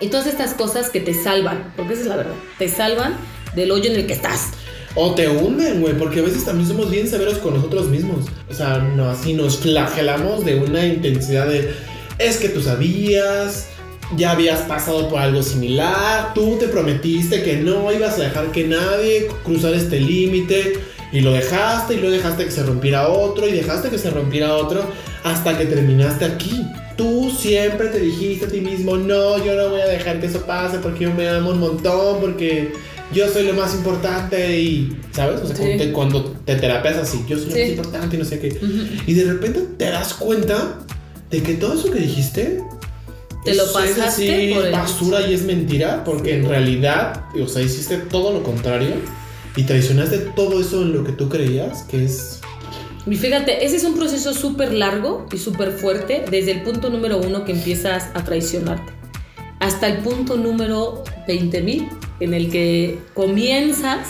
Y 0.00 0.08
todas 0.08 0.28
estas 0.28 0.54
cosas 0.54 0.90
que 0.90 1.00
te 1.00 1.12
salvan, 1.12 1.72
porque 1.76 1.94
esa 1.94 2.02
es 2.02 2.08
la 2.08 2.16
verdad, 2.16 2.34
te 2.58 2.68
salvan 2.68 3.16
del 3.56 3.72
hoyo 3.72 3.90
en 3.90 3.96
el 3.96 4.06
que 4.06 4.12
estás. 4.12 4.50
O 4.94 5.14
te 5.16 5.28
hunden, 5.28 5.80
güey, 5.80 5.94
porque 5.98 6.20
a 6.20 6.22
veces 6.22 6.44
también 6.44 6.68
somos 6.68 6.88
bien 6.88 7.08
severos 7.08 7.38
con 7.38 7.54
nosotros 7.54 7.88
mismos. 7.88 8.26
O 8.48 8.54
sea, 8.54 8.78
no, 8.78 9.10
así 9.10 9.32
nos 9.32 9.58
flagelamos 9.58 10.44
de 10.44 10.54
una 10.54 10.86
intensidad 10.86 11.48
de, 11.48 11.74
es 12.18 12.36
que 12.36 12.48
tú 12.48 12.62
sabías, 12.62 13.70
ya 14.16 14.32
habías 14.32 14.60
pasado 14.62 15.08
por 15.08 15.18
algo 15.20 15.42
similar, 15.42 16.32
tú 16.34 16.56
te 16.58 16.68
prometiste 16.68 17.42
que 17.42 17.56
no 17.56 17.92
ibas 17.92 18.18
a 18.18 18.22
dejar 18.24 18.52
que 18.52 18.64
nadie 18.66 19.28
cruzara 19.44 19.76
este 19.76 20.00
límite 20.00 20.74
y 21.12 21.20
lo 21.20 21.32
dejaste 21.32 21.94
y 21.94 22.00
lo 22.00 22.10
dejaste 22.10 22.44
que 22.44 22.50
se 22.50 22.62
rompiera 22.62 23.08
otro 23.08 23.48
y 23.48 23.52
dejaste 23.52 23.88
que 23.88 23.98
se 23.98 24.10
rompiera 24.10 24.54
otro 24.54 24.84
hasta 25.22 25.56
que 25.56 25.66
terminaste 25.66 26.24
aquí. 26.24 26.64
Tú 26.96 27.30
siempre 27.36 27.88
te 27.88 27.98
dijiste 27.98 28.46
a 28.46 28.48
ti 28.48 28.60
mismo, 28.60 28.96
no, 28.96 29.44
yo 29.44 29.54
no 29.54 29.70
voy 29.70 29.80
a 29.80 29.86
dejar 29.86 30.20
que 30.20 30.26
eso 30.26 30.42
pase 30.46 30.78
porque 30.78 31.04
yo 31.04 31.14
me 31.14 31.28
amo 31.28 31.50
un 31.50 31.58
montón, 31.58 32.20
porque 32.20 32.72
yo 33.12 33.28
soy 33.28 33.44
lo 33.46 33.54
más 33.54 33.74
importante 33.74 34.60
y, 34.60 34.96
¿sabes? 35.12 35.40
O 35.40 35.46
sea, 35.46 35.56
Sí. 35.56 35.62
cuando, 35.62 35.84
te, 35.84 35.92
cuando 35.92 36.24
te 36.44 36.54
terapias 36.56 36.96
así, 36.98 37.24
yo 37.28 37.36
soy 37.36 37.46
lo 37.46 37.52
Sí. 37.52 37.60
más 37.60 37.68
importante 37.70 38.16
y 38.16 38.18
no 38.20 38.24
sé 38.24 38.38
qué. 38.38 38.56
Y 39.06 39.14
de 39.14 39.24
repente 39.24 39.60
te 39.76 39.86
das 39.86 40.14
cuenta 40.14 40.78
de 41.30 41.42
que 41.42 41.54
todo 41.54 41.74
eso 41.74 41.90
que 41.90 41.98
dijiste 42.00 42.60
Te 43.44 43.54
lo 43.54 43.70
pasaste 43.72 43.92
es 43.92 43.98
así, 44.48 44.54
por 44.54 44.64
el- 44.66 44.72
basura 44.72 45.26
y 45.26 45.34
es 45.34 45.42
mentira, 45.44 46.02
porque 46.04 46.34
en 46.36 46.48
realidad, 46.48 47.24
o 47.40 47.46
sea, 47.46 47.62
hiciste 47.62 47.96
todo 47.98 48.32
lo 48.32 48.42
contrario 48.42 48.90
y 49.56 49.62
traicionaste 49.64 50.18
todo 50.34 50.60
eso 50.60 50.82
en 50.82 50.92
lo 50.94 51.04
que 51.04 51.12
tú 51.12 51.28
creías 51.28 51.82
que 51.84 52.04
es 52.04 52.40
Y 53.06 53.16
fíjate, 53.16 53.64
ese 53.66 53.76
es 53.76 53.84
un 53.84 53.96
proceso 53.96 54.32
súper 54.32 54.72
largo 54.72 55.26
y 55.32 55.36
súper 55.36 55.72
fuerte 55.72 56.24
desde 56.30 56.52
el 56.52 56.62
punto 56.62 56.88
número 56.88 57.18
uno 57.18 57.44
que 57.44 57.52
empiezas 57.52 58.04
a 58.14 58.24
traicionarte 58.24 58.92
hasta 59.60 59.86
el 59.88 59.98
punto 59.98 60.36
número 60.36 61.04
20.000 61.28 61.88
en 62.20 62.34
el 62.34 62.50
que 62.50 62.98
comienzas 63.14 64.06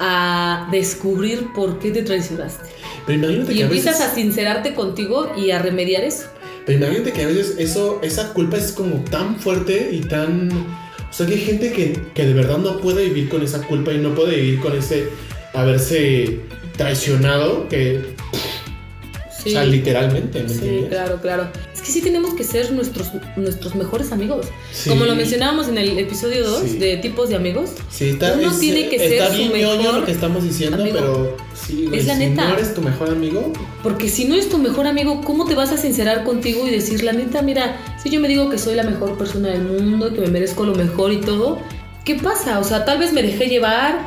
a 0.00 0.68
descubrir 0.70 1.52
por 1.54 1.78
qué 1.78 1.90
te 1.90 2.02
traicionaste. 2.02 2.64
Pero 3.06 3.18
imagínate 3.18 3.52
Y 3.52 3.56
que 3.56 3.62
a 3.62 3.66
empiezas 3.66 3.98
veces, 3.98 4.12
a 4.12 4.14
sincerarte 4.14 4.74
contigo 4.74 5.32
y 5.36 5.50
a 5.50 5.58
remediar 5.60 6.04
eso. 6.04 6.24
Pero 6.68 6.80
imagínate 6.80 7.12
que 7.14 7.22
a 7.22 7.28
veces 7.28 7.54
eso, 7.56 7.98
esa 8.02 8.34
culpa 8.34 8.58
es 8.58 8.72
como 8.72 9.02
tan 9.04 9.36
fuerte 9.36 9.88
y 9.90 10.00
tan, 10.00 10.50
o 10.52 11.10
sea, 11.10 11.26
que 11.26 11.32
hay 11.32 11.40
gente 11.40 11.72
que, 11.72 11.98
que 12.12 12.26
de 12.26 12.34
verdad 12.34 12.58
no 12.58 12.78
puede 12.78 13.06
vivir 13.06 13.30
con 13.30 13.40
esa 13.40 13.62
culpa 13.66 13.90
y 13.90 13.96
no 13.96 14.14
puede 14.14 14.36
vivir 14.36 14.60
con 14.60 14.76
ese 14.76 15.08
haberse 15.54 16.40
traicionado, 16.76 17.66
que, 17.70 18.02
Sí. 19.48 19.56
o 19.56 19.58
sea, 19.60 19.64
literalmente, 19.64 20.42
¿me 20.42 20.48
Sí, 20.48 20.54
entiendes? 20.56 20.88
claro, 20.90 21.20
claro. 21.20 21.48
Es 21.74 21.80
que 21.82 21.90
sí 21.92 22.00
tenemos 22.02 22.34
que 22.34 22.44
ser 22.44 22.70
nuestros, 22.72 23.08
nuestros 23.36 23.74
mejores 23.74 24.12
amigos. 24.12 24.46
Sí. 24.72 24.90
Como 24.90 25.04
lo 25.04 25.14
mencionábamos 25.14 25.68
en 25.68 25.78
el 25.78 25.98
episodio 25.98 26.44
2 26.48 26.62
Sí. 26.70 26.78
de 26.78 26.96
tipos 26.98 27.28
de 27.28 27.36
amigos. 27.36 27.70
Sí, 27.90 28.10
está, 28.10 28.34
Uno 28.38 28.50
es- 28.50 28.58
tiene 28.60 28.88
que 28.88 28.96
está 28.96 29.26
ser 29.26 29.32
su 29.32 29.38
bien 29.38 29.52
mejor 29.52 29.94
lo 30.00 30.04
que 30.04 30.12
estamos 30.12 30.42
diciendo, 30.44 30.82
amigo. 30.82 30.98
pero 30.98 31.36
sí, 31.54 31.86
güey, 31.86 32.00
Es 32.00 32.06
la 32.06 32.14
si 32.14 32.20
neta. 32.26 32.48
no 32.48 32.54
eres 32.54 32.74
tu 32.74 32.82
mejor 32.82 33.10
amigo, 33.10 33.52
Porque 33.82 34.08
si 34.08 34.24
no 34.26 34.34
es 34.34 34.48
tu 34.48 34.58
mejor 34.58 34.86
amigo, 34.86 35.20
¿cómo 35.22 35.46
te 35.46 35.54
vas 35.54 35.70
a 35.72 35.76
sincerar 35.78 36.24
contigo 36.24 36.66
y 36.66 36.70
decir, 36.70 37.02
la 37.04 37.12
neta, 37.12 37.42
mira, 37.42 37.76
si 38.02 38.10
yo 38.10 38.20
me 38.20 38.28
digo 38.28 38.50
que 38.50 38.58
soy 38.58 38.74
la 38.74 38.82
mejor 38.82 39.16
persona 39.16 39.48
del 39.50 39.62
mundo, 39.62 40.12
que 40.12 40.20
me 40.20 40.26
merezco 40.28 40.64
lo 40.66 40.74
mejor 40.74 41.12
y 41.12 41.18
todo, 41.20 41.58
¿qué 42.04 42.16
pasa? 42.16 42.58
O 42.58 42.64
sea, 42.64 42.84
tal 42.84 42.98
vez 42.98 43.12
me 43.12 43.22
dejé 43.22 43.46
llevar, 43.46 44.00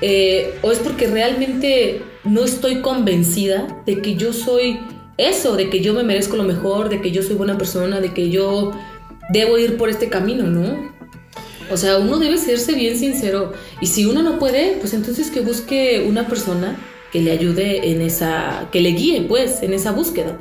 eh, 0.00 0.54
o 0.62 0.72
es 0.72 0.78
porque 0.78 1.06
realmente 1.08 2.02
no 2.28 2.44
estoy 2.44 2.80
convencida 2.80 3.82
de 3.86 4.00
que 4.02 4.14
yo 4.14 4.32
soy 4.32 4.80
eso, 5.16 5.56
de 5.56 5.70
que 5.70 5.80
yo 5.80 5.94
me 5.94 6.04
merezco 6.04 6.36
lo 6.36 6.44
mejor, 6.44 6.88
de 6.88 7.00
que 7.00 7.10
yo 7.10 7.22
soy 7.22 7.34
buena 7.34 7.58
persona, 7.58 8.00
de 8.00 8.12
que 8.12 8.30
yo 8.30 8.72
debo 9.32 9.58
ir 9.58 9.76
por 9.76 9.88
este 9.88 10.08
camino, 10.08 10.44
¿no? 10.44 10.92
O 11.70 11.76
sea, 11.76 11.98
uno 11.98 12.18
debe 12.18 12.38
serse 12.38 12.74
bien 12.74 12.96
sincero. 12.98 13.52
Y 13.80 13.86
si 13.86 14.06
uno 14.06 14.22
no 14.22 14.38
puede, 14.38 14.76
pues 14.80 14.94
entonces 14.94 15.30
que 15.30 15.40
busque 15.40 16.04
una 16.08 16.26
persona 16.26 16.76
que 17.12 17.20
le 17.20 17.32
ayude 17.32 17.90
en 17.90 18.00
esa, 18.00 18.68
que 18.72 18.80
le 18.80 18.90
guíe, 18.90 19.22
pues, 19.22 19.62
en 19.62 19.72
esa 19.72 19.92
búsqueda. 19.92 20.38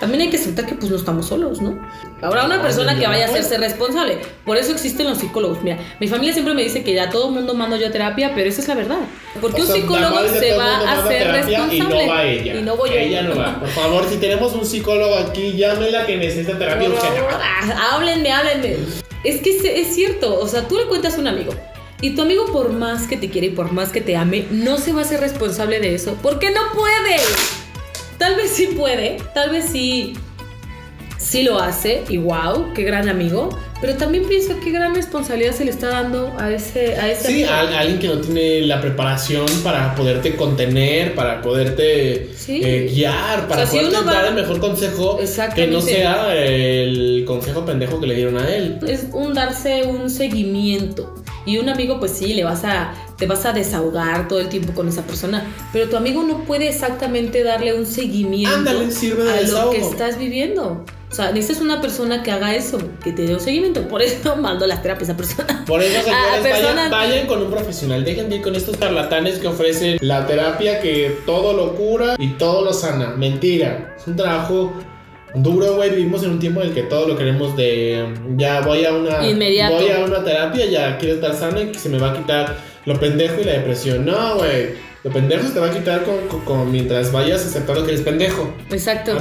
También 0.00 0.22
hay 0.22 0.30
que 0.30 0.38
aceptar 0.38 0.64
que 0.66 0.74
pues 0.74 0.90
no 0.90 0.96
estamos 0.96 1.26
solos, 1.26 1.60
¿no? 1.60 1.78
Habrá 2.22 2.46
una 2.46 2.62
persona 2.62 2.98
que 2.98 3.06
vaya 3.06 3.26
a 3.26 3.28
hacerse 3.28 3.58
responsable. 3.58 4.18
Por 4.46 4.56
eso 4.56 4.72
existen 4.72 5.06
los 5.06 5.18
psicólogos. 5.18 5.62
Mira, 5.62 5.76
mi 6.00 6.08
familia 6.08 6.32
siempre 6.32 6.54
me 6.54 6.62
dice 6.62 6.82
que 6.82 6.94
ya 6.94 7.10
todo 7.10 7.28
el 7.28 7.34
mundo 7.34 7.52
mando 7.52 7.76
yo 7.76 7.88
a 7.88 7.90
terapia, 7.90 8.32
pero 8.34 8.48
esa 8.48 8.62
es 8.62 8.68
la 8.68 8.74
verdad. 8.76 8.98
Porque 9.42 9.60
O 9.60 9.64
un 9.64 9.66
sea, 9.66 9.76
la 9.76 9.82
psicólogo 9.82 10.28
se 10.40 10.56
va 10.56 10.76
a 10.78 11.04
hacer 11.04 11.30
responsable. 11.30 11.76
Y 11.76 11.80
no 12.06 12.08
va 12.08 12.24
ella. 12.24 12.54
Y 12.54 12.62
no 12.62 12.76
voy 12.76 12.90
yo. 12.90 12.96
Ella 12.96 13.22
no 13.22 13.36
va. 13.36 13.60
Por 13.60 13.68
favor, 13.68 14.08
si 14.08 14.16
tenemos 14.16 14.54
un 14.54 14.64
psicólogo 14.64 15.14
aquí, 15.16 15.52
llámela 15.52 16.06
que 16.06 16.16
necesita 16.16 16.58
terapia 16.58 16.88
urgente. 16.88 17.20
ah, 17.30 17.90
háblenme, 17.92 18.32
háblenme. 18.32 18.76
Es 19.22 19.42
que 19.42 19.50
es, 19.50 19.64
es 19.64 19.94
cierto, 19.94 20.40
o 20.40 20.48
sea, 20.48 20.66
tú 20.66 20.78
le 20.78 20.86
cuentas 20.86 21.16
a 21.16 21.20
un 21.20 21.26
amigo 21.26 21.52
y 22.00 22.14
tu 22.14 22.22
amigo 22.22 22.46
por 22.46 22.72
más 22.72 23.06
que 23.06 23.18
te 23.18 23.28
quiere 23.28 23.48
y 23.48 23.50
por 23.50 23.72
más 23.72 23.90
que 23.90 24.00
te 24.00 24.16
ame, 24.16 24.46
no 24.50 24.78
se 24.78 24.94
va 24.94 25.00
a 25.00 25.04
hacer 25.04 25.20
responsable 25.20 25.78
de 25.80 25.94
eso, 25.94 26.16
porque 26.22 26.50
no 26.50 26.60
puede. 26.72 27.16
Tal 28.20 28.36
vez 28.36 28.50
sí 28.50 28.66
puede, 28.76 29.16
tal 29.34 29.50
vez 29.50 29.64
sí, 29.72 30.12
sí 31.18 31.42
lo 31.42 31.58
hace 31.58 32.04
y 32.08 32.18
wow, 32.18 32.72
qué 32.74 32.82
gran 32.84 33.08
amigo, 33.08 33.48
pero 33.80 33.94
también 33.96 34.28
pienso 34.28 34.54
qué 34.62 34.70
gran 34.72 34.94
responsabilidad 34.94 35.54
se 35.54 35.64
le 35.64 35.70
está 35.70 35.88
dando 35.88 36.34
a 36.38 36.50
ese, 36.50 36.96
a 36.96 37.10
ese 37.10 37.28
Sí, 37.28 37.44
a, 37.44 37.60
a 37.60 37.78
alguien 37.80 37.98
que 37.98 38.08
no 38.08 38.18
tiene 38.18 38.60
la 38.66 38.78
preparación 38.80 39.46
para 39.64 39.94
poderte 39.94 40.36
contener, 40.36 41.14
para 41.14 41.40
poderte 41.40 42.28
Sí. 42.36 42.60
eh, 42.62 42.90
guiar, 42.94 43.48
para 43.48 43.62
O 43.62 43.66
sea, 43.66 43.80
si 43.80 43.86
va- 43.90 44.02
dar 44.12 44.26
el 44.26 44.34
mejor 44.34 44.60
consejo 44.60 45.18
que 45.54 45.66
no 45.66 45.80
sea 45.80 46.34
el 46.36 47.24
consejo 47.26 47.64
pendejo 47.64 48.00
que 48.00 48.06
le 48.06 48.14
dieron 48.16 48.36
a 48.36 48.54
él. 48.54 48.78
es 48.86 49.06
un 49.14 49.32
darse 49.32 49.84
un 49.84 50.10
seguimiento. 50.10 51.14
Y 51.46 51.56
un 51.56 51.70
amigo, 51.70 51.98
pues 51.98 52.12
sí, 52.12 52.34
le 52.34 52.44
vas 52.44 52.64
a, 52.64 52.92
te 53.20 53.26
vas 53.26 53.44
a 53.46 53.52
desahogar 53.52 54.26
todo 54.28 54.40
el 54.40 54.48
tiempo 54.48 54.72
con 54.72 54.88
esa 54.88 55.02
persona. 55.02 55.46
Pero 55.72 55.88
tu 55.88 55.96
amigo 55.96 56.22
no 56.24 56.44
puede 56.44 56.68
exactamente 56.68 57.44
darle 57.44 57.74
un 57.74 57.84
seguimiento 57.86 58.52
Ándale, 58.56 58.90
sirve 58.90 59.24
de 59.24 59.30
a 59.30 59.34
lo 59.36 59.40
desahogo. 59.42 59.70
que 59.72 59.78
estás 59.78 60.18
viviendo. 60.18 60.84
O 61.10 61.14
sea, 61.14 61.30
necesitas 61.32 61.60
una 61.60 61.80
persona 61.80 62.22
que 62.22 62.30
haga 62.30 62.54
eso, 62.54 62.78
que 63.04 63.12
te 63.12 63.22
dé 63.26 63.34
un 63.34 63.40
seguimiento. 63.40 63.86
Por 63.88 64.00
eso 64.00 64.36
mando 64.40 64.66
las 64.66 64.80
terapias 64.82 65.10
a 65.10 65.12
esa 65.12 65.16
persona. 65.18 65.64
Por 65.66 65.82
eso, 65.82 66.02
señores, 66.02 66.40
personas- 66.40 66.90
vayan, 66.90 67.10
vayan 67.10 67.26
con 67.26 67.42
un 67.42 67.50
profesional. 67.50 68.04
Dejen 68.04 68.30
de 68.30 68.36
ir 68.36 68.42
con 68.42 68.56
estos 68.56 68.78
charlatanes 68.80 69.38
que 69.38 69.46
ofrecen 69.48 69.98
la 70.00 70.26
terapia 70.26 70.80
que 70.80 71.18
todo 71.26 71.52
lo 71.52 71.74
cura 71.74 72.16
y 72.18 72.28
todo 72.28 72.64
lo 72.64 72.72
sana. 72.72 73.08
Mentira. 73.18 73.94
Es 74.00 74.06
un 74.06 74.16
trabajo 74.16 74.72
duro, 75.34 75.74
güey. 75.74 75.90
Vivimos 75.90 76.22
en 76.22 76.30
un 76.30 76.38
tiempo 76.38 76.62
en 76.62 76.68
el 76.68 76.74
que 76.74 76.84
todo 76.84 77.06
lo 77.06 77.16
queremos 77.18 77.54
de 77.56 78.14
ya 78.36 78.60
voy 78.62 78.84
a 78.86 78.92
una 78.94 79.28
Inmediato. 79.28 79.74
voy 79.74 79.90
a 79.90 79.98
una 80.04 80.24
terapia, 80.24 80.64
ya 80.66 80.96
quiero 80.96 81.16
estar 81.16 81.34
sano 81.34 81.60
y 81.60 81.66
que 81.66 81.78
se 81.78 81.88
me 81.90 81.98
va 81.98 82.12
a 82.12 82.16
quitar 82.16 82.70
lo 82.86 82.98
pendejo 82.98 83.40
y 83.40 83.44
la 83.44 83.52
depresión. 83.52 84.04
No, 84.04 84.36
güey. 84.36 84.90
Lo 85.02 85.10
pendejo 85.10 85.46
se 85.46 85.54
te 85.54 85.60
va 85.60 85.68
a 85.68 85.70
quitar 85.70 86.04
con, 86.04 86.28
con- 86.28 86.40
con- 86.44 86.70
mientras 86.70 87.10
vayas 87.10 87.40
aceptando 87.46 87.84
que 87.86 87.92
eres 87.92 88.02
pendejo. 88.04 88.52
Exacto. 88.70 89.12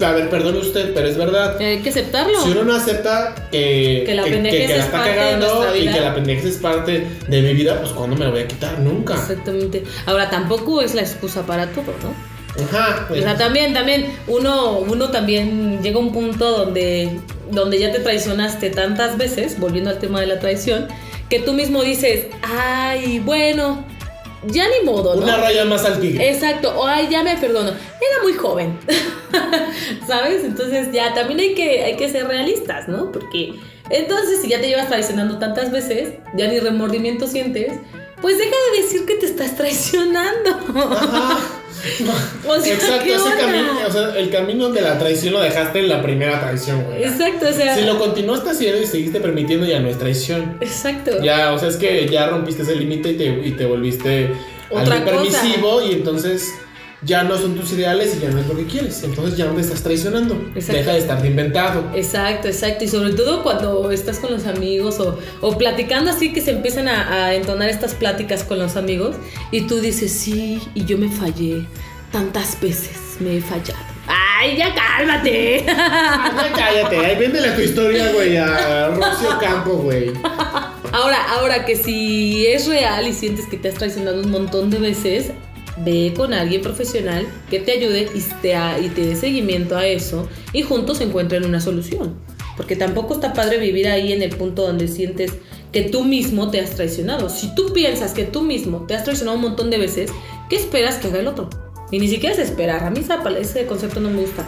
A, 0.00 0.06
a 0.08 0.12
ver, 0.12 0.30
perdone 0.30 0.58
usted, 0.58 0.94
pero 0.94 1.08
es 1.08 1.16
verdad. 1.16 1.58
Hay 1.58 1.80
que 1.80 1.88
aceptarlo. 1.90 2.40
Si 2.44 2.50
uno 2.52 2.62
no 2.62 2.74
acepta 2.76 3.34
que, 3.50 4.04
Que 4.06 4.14
la 4.14 4.22
que 4.22 4.30
la 4.68 4.76
está 4.76 5.02
cagando 5.04 5.46
nuestra 5.56 5.76
y 5.76 5.88
que 5.92 6.00
la 6.00 6.14
pendejez 6.14 6.44
es 6.44 6.56
parte 6.58 7.04
de 7.26 7.42
mi 7.42 7.52
vida, 7.52 7.80
pues 7.80 7.90
¿cuándo 7.92 8.14
me 8.14 8.26
la 8.26 8.30
voy 8.30 8.40
a 8.42 8.46
quitar? 8.46 8.78
Nunca. 8.78 9.14
Exactamente. 9.14 9.82
Ahora, 10.06 10.30
tampoco 10.30 10.80
es 10.80 10.94
la 10.94 11.02
excusa 11.02 11.44
para 11.44 11.66
todo, 11.66 11.92
¿no? 12.04 12.14
Ajá. 12.66 13.08
O 13.10 13.14
sea, 13.16 13.36
también, 13.36 13.74
también, 13.74 14.06
uno, 14.28 14.78
uno 14.78 15.10
también 15.10 15.82
llega 15.82 15.96
a 15.96 16.00
un 16.00 16.12
punto 16.12 16.58
donde, 16.58 17.10
donde 17.50 17.80
ya 17.80 17.90
te 17.90 17.98
traicionaste 17.98 18.70
tantas 18.70 19.18
veces, 19.18 19.58
volviendo 19.58 19.90
al 19.90 19.98
tema 19.98 20.20
de 20.20 20.28
la 20.28 20.38
traición, 20.38 20.86
que 21.28 21.40
tú 21.40 21.52
mismo 21.52 21.82
dices, 21.82 22.26
ay, 22.42 23.20
bueno, 23.20 23.84
ya 24.46 24.66
ni 24.68 24.84
modo, 24.84 25.16
¿no? 25.16 25.22
Una 25.22 25.38
raya 25.38 25.64
más 25.64 25.84
al 25.84 26.00
tigre. 26.00 26.30
Exacto, 26.30 26.72
o 26.76 26.86
ay, 26.86 27.08
ya 27.10 27.22
me 27.22 27.36
perdono. 27.36 27.70
Era 27.70 28.22
muy 28.22 28.34
joven. 28.34 28.78
¿Sabes? 30.06 30.44
Entonces 30.44 30.92
ya 30.92 31.14
también 31.14 31.40
hay 31.40 31.54
que, 31.54 31.84
hay 31.84 31.96
que 31.96 32.08
ser 32.08 32.26
realistas, 32.26 32.88
¿no? 32.88 33.10
Porque 33.10 33.54
entonces 33.90 34.40
si 34.42 34.48
ya 34.48 34.60
te 34.60 34.68
llevas 34.68 34.88
traicionando 34.88 35.38
tantas 35.38 35.70
veces, 35.70 36.14
ya 36.36 36.48
ni 36.48 36.58
remordimiento 36.58 37.26
sientes, 37.26 37.72
pues 38.24 38.38
deja 38.38 38.56
de 38.72 38.82
decir 38.82 39.04
que 39.04 39.16
te 39.16 39.26
estás 39.26 39.54
traicionando. 39.54 40.50
Ajá. 40.94 41.38
O 42.48 42.58
sea, 42.58 42.72
Exacto, 42.72 43.04
¿qué 43.04 43.14
ese 43.16 43.36
camino, 43.38 43.72
o 43.86 43.92
sea, 43.92 44.16
el 44.16 44.30
camino 44.30 44.70
de 44.70 44.80
la 44.80 44.98
traición 44.98 45.34
lo 45.34 45.42
dejaste 45.42 45.80
en 45.80 45.90
la 45.90 46.00
primera 46.00 46.40
traición, 46.40 46.82
güey. 46.84 47.04
Exacto, 47.04 47.46
o 47.50 47.52
sea. 47.52 47.76
Si 47.76 47.82
lo 47.82 47.98
continuaste 47.98 48.48
haciendo 48.48 48.80
y 48.80 48.86
seguiste 48.86 49.20
permitiendo, 49.20 49.66
ya 49.66 49.78
no 49.80 49.88
es 49.88 49.98
traición. 49.98 50.56
Exacto. 50.62 51.22
Ya, 51.22 51.52
o 51.52 51.58
sea, 51.58 51.68
es 51.68 51.76
que 51.76 52.08
ya 52.08 52.26
rompiste 52.26 52.62
ese 52.62 52.76
límite 52.76 53.10
y 53.10 53.16
te, 53.18 53.26
y 53.26 53.50
te 53.50 53.66
volviste 53.66 54.30
Otra 54.70 55.04
cosa. 55.04 55.04
permisivo 55.04 55.82
y 55.82 55.92
entonces 55.92 56.50
ya 57.04 57.22
no 57.22 57.36
son 57.36 57.54
tus 57.54 57.72
ideales 57.72 58.16
y 58.16 58.20
ya 58.20 58.30
no 58.30 58.40
es 58.40 58.46
lo 58.46 58.56
que 58.56 58.66
quieres. 58.66 59.02
Entonces 59.02 59.36
ya 59.36 59.46
no 59.46 59.52
te 59.52 59.60
estás 59.60 59.82
traicionando. 59.82 60.34
Exacto. 60.54 60.72
Deja 60.72 60.92
de 60.92 60.98
estar 60.98 61.22
de 61.22 61.28
inventado. 61.28 61.90
Exacto, 61.94 62.48
exacto. 62.48 62.84
Y 62.84 62.88
sobre 62.88 63.12
todo 63.12 63.42
cuando 63.42 63.90
estás 63.90 64.18
con 64.18 64.32
los 64.32 64.46
amigos 64.46 65.00
o, 65.00 65.18
o 65.40 65.58
platicando 65.58 66.10
así 66.10 66.32
que 66.32 66.40
se 66.40 66.52
empiezan 66.52 66.88
a, 66.88 67.26
a 67.26 67.34
entonar 67.34 67.68
estas 67.68 67.94
pláticas 67.94 68.44
con 68.44 68.58
los 68.58 68.76
amigos 68.76 69.16
y 69.50 69.62
tú 69.62 69.80
dices, 69.80 70.12
sí, 70.12 70.60
y 70.74 70.84
yo 70.84 70.98
me 70.98 71.08
fallé. 71.08 71.66
Tantas 72.12 72.60
veces 72.60 72.96
me 73.18 73.38
he 73.38 73.40
fallado. 73.40 73.82
¡Ay, 74.06 74.56
ya 74.56 74.74
cálmate! 74.74 75.64
Ya 75.66 76.52
cállate, 76.54 76.96
ahí 76.98 77.16
véndele 77.18 77.50
tu 77.52 77.62
historia, 77.62 78.12
güey, 78.12 78.36
a 78.36 78.88
Rocio 78.88 79.38
Campo, 79.40 79.76
güey. 79.78 80.12
Ahora, 80.92 81.18
ahora 81.30 81.64
que 81.64 81.74
si 81.74 82.46
es 82.46 82.68
real 82.68 83.08
y 83.08 83.12
sientes 83.12 83.46
que 83.46 83.56
te 83.56 83.68
has 83.68 83.74
traicionado 83.74 84.20
un 84.20 84.30
montón 84.30 84.70
de 84.70 84.78
veces, 84.78 85.32
ve 85.78 86.12
con 86.16 86.32
alguien 86.32 86.62
profesional 86.62 87.26
que 87.50 87.60
te 87.60 87.72
ayude 87.72 88.08
y 88.14 88.88
te, 88.88 89.00
dé 89.00 89.16
seguimiento 89.16 89.76
a 89.76 89.86
eso 89.86 90.28
y 90.52 90.62
juntos 90.62 91.00
encuentren 91.00 91.44
una 91.44 91.60
solución. 91.60 92.14
Porque 92.56 92.76
tampoco 92.76 93.14
está 93.14 93.32
padre 93.32 93.58
vivir 93.58 93.88
ahí 93.88 94.12
en 94.12 94.22
el 94.22 94.36
punto 94.36 94.62
donde 94.62 94.86
sientes 94.86 95.32
que 95.72 95.82
tú 95.82 96.04
mismo 96.04 96.50
te 96.50 96.60
has 96.60 96.70
traicionado. 96.70 97.28
Si 97.28 97.52
tú 97.54 97.72
piensas 97.72 98.12
que 98.12 98.24
tú 98.24 98.42
mismo 98.42 98.86
te 98.86 98.94
has 98.94 99.02
traicionado 99.02 99.36
un 99.36 99.42
montón 99.42 99.70
de 99.70 99.78
veces, 99.78 100.10
¿qué 100.48 100.56
esperas 100.56 100.96
que 100.96 101.08
haga 101.08 101.18
el 101.18 101.26
otro? 101.26 101.50
Y 101.90 101.98
ni 101.98 102.08
siquiera 102.08 102.34
es 102.34 102.40
esperar. 102.40 102.84
A 102.84 102.90
mí 102.90 103.04
ese 103.38 103.66
concepto 103.66 104.00
no 104.00 104.10
me 104.10 104.20
gusta. 104.20 104.44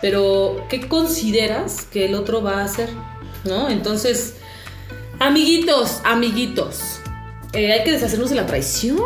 Pero, 0.00 0.64
¿qué 0.68 0.88
consideras 0.88 1.86
que 1.92 2.06
el 2.06 2.14
otro 2.14 2.42
va 2.42 2.60
a 2.60 2.64
hacer? 2.64 2.88
¿No? 3.44 3.68
Entonces, 3.68 4.34
Amiguitos, 5.22 6.00
amiguitos. 6.02 7.01
Eh, 7.54 7.72
hay 7.72 7.84
que 7.84 7.92
deshacernos 7.92 8.30
de 8.30 8.36
la 8.36 8.46
traición. 8.46 8.98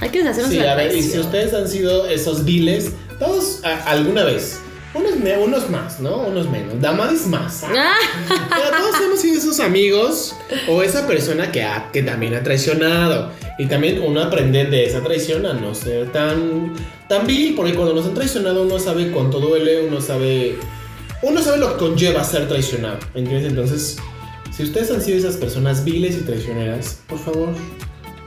Hay 0.00 0.10
que 0.10 0.18
deshacernos 0.18 0.50
Sí, 0.52 0.58
de 0.58 0.64
la 0.64 0.72
a 0.72 0.76
ver, 0.76 0.86
y 0.88 0.90
traición. 0.90 1.12
si 1.12 1.18
ustedes 1.20 1.54
han 1.54 1.68
sido 1.68 2.06
esos 2.06 2.44
viles, 2.44 2.90
todos 3.18 3.60
a- 3.64 3.90
alguna 3.90 4.24
vez. 4.24 4.60
Unos, 4.94 5.12
unos 5.44 5.70
más, 5.70 5.98
¿no? 5.98 6.18
Unos 6.18 6.48
menos. 6.48 6.80
Damadis 6.80 7.26
más. 7.26 7.64
Ah, 7.64 7.94
Pero 8.28 8.76
todos 8.78 9.00
hemos 9.04 9.20
sido 9.20 9.38
esos 9.38 9.58
amigos 9.58 10.36
o 10.68 10.84
esa 10.84 11.04
persona 11.08 11.50
que, 11.50 11.64
ha- 11.64 11.90
que 11.92 12.02
también 12.04 12.32
ha 12.34 12.44
traicionado. 12.44 13.32
Y 13.58 13.66
también 13.66 14.00
uno 14.00 14.22
aprende 14.22 14.64
de 14.66 14.84
esa 14.84 15.00
traición 15.02 15.46
a 15.46 15.54
no 15.54 15.74
ser 15.74 16.12
tan, 16.12 16.74
tan 17.08 17.26
vil, 17.26 17.54
porque 17.56 17.74
cuando 17.74 17.92
nos 17.94 18.06
han 18.06 18.14
traicionado 18.14 18.62
uno 18.62 18.78
sabe 18.78 19.10
cuánto 19.10 19.40
duele, 19.40 19.82
uno 19.82 20.00
sabe, 20.00 20.56
uno 21.22 21.42
sabe 21.42 21.58
lo 21.58 21.72
que 21.72 21.78
conlleva 21.78 22.22
ser 22.22 22.46
traicionado. 22.46 22.98
¿Entiendes? 23.16 23.48
Entonces, 23.50 23.96
si 24.56 24.62
ustedes 24.62 24.92
han 24.92 25.02
sido 25.02 25.18
esas 25.18 25.36
personas 25.36 25.84
viles 25.84 26.14
y 26.16 26.20
traicioneras, 26.20 26.98
por 27.08 27.18
favor, 27.18 27.48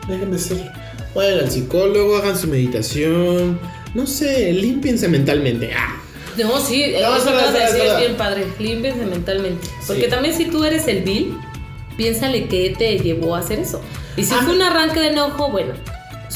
dejen 0.08 0.32
de 0.32 0.40
serlo. 0.40 0.72
Vayan 1.16 1.40
al 1.40 1.52
psicólogo, 1.52 2.18
hagan 2.18 2.38
su 2.38 2.48
meditación, 2.48 3.60
no 3.94 4.06
sé, 4.08 4.54
límpiense 4.54 5.08
mentalmente. 5.08 5.72
Ah. 5.74 6.02
no, 6.38 6.60
sí, 6.60 6.94
No, 7.02 7.16
eso 7.16 7.30
es 7.40 7.46
que 7.52 7.60
decir 7.60 7.82
es 7.82 7.98
bien 7.98 8.16
padre. 8.18 8.46
Límpiense 8.60 9.06
mentalmente. 9.06 9.66
Sí. 9.68 9.72
Porque 9.88 10.08
también 10.08 10.36
si 10.36 10.46
tú 10.46 10.64
eres 10.64 10.88
el 10.88 11.02
vil, 11.04 11.36
piénsale 11.98 12.48
qué 12.48 12.76
te 12.78 13.00
llevó 13.00 13.36
a 13.36 13.40
hacer 13.40 13.60
eso. 13.60 13.82
Y 14.16 14.24
si 14.24 14.34
Ah. 14.34 14.42
fue 14.44 14.54
un 14.56 14.62
arranque 14.62 15.00
de 15.00 15.08
enojo, 15.08 15.50
bueno, 15.52 15.74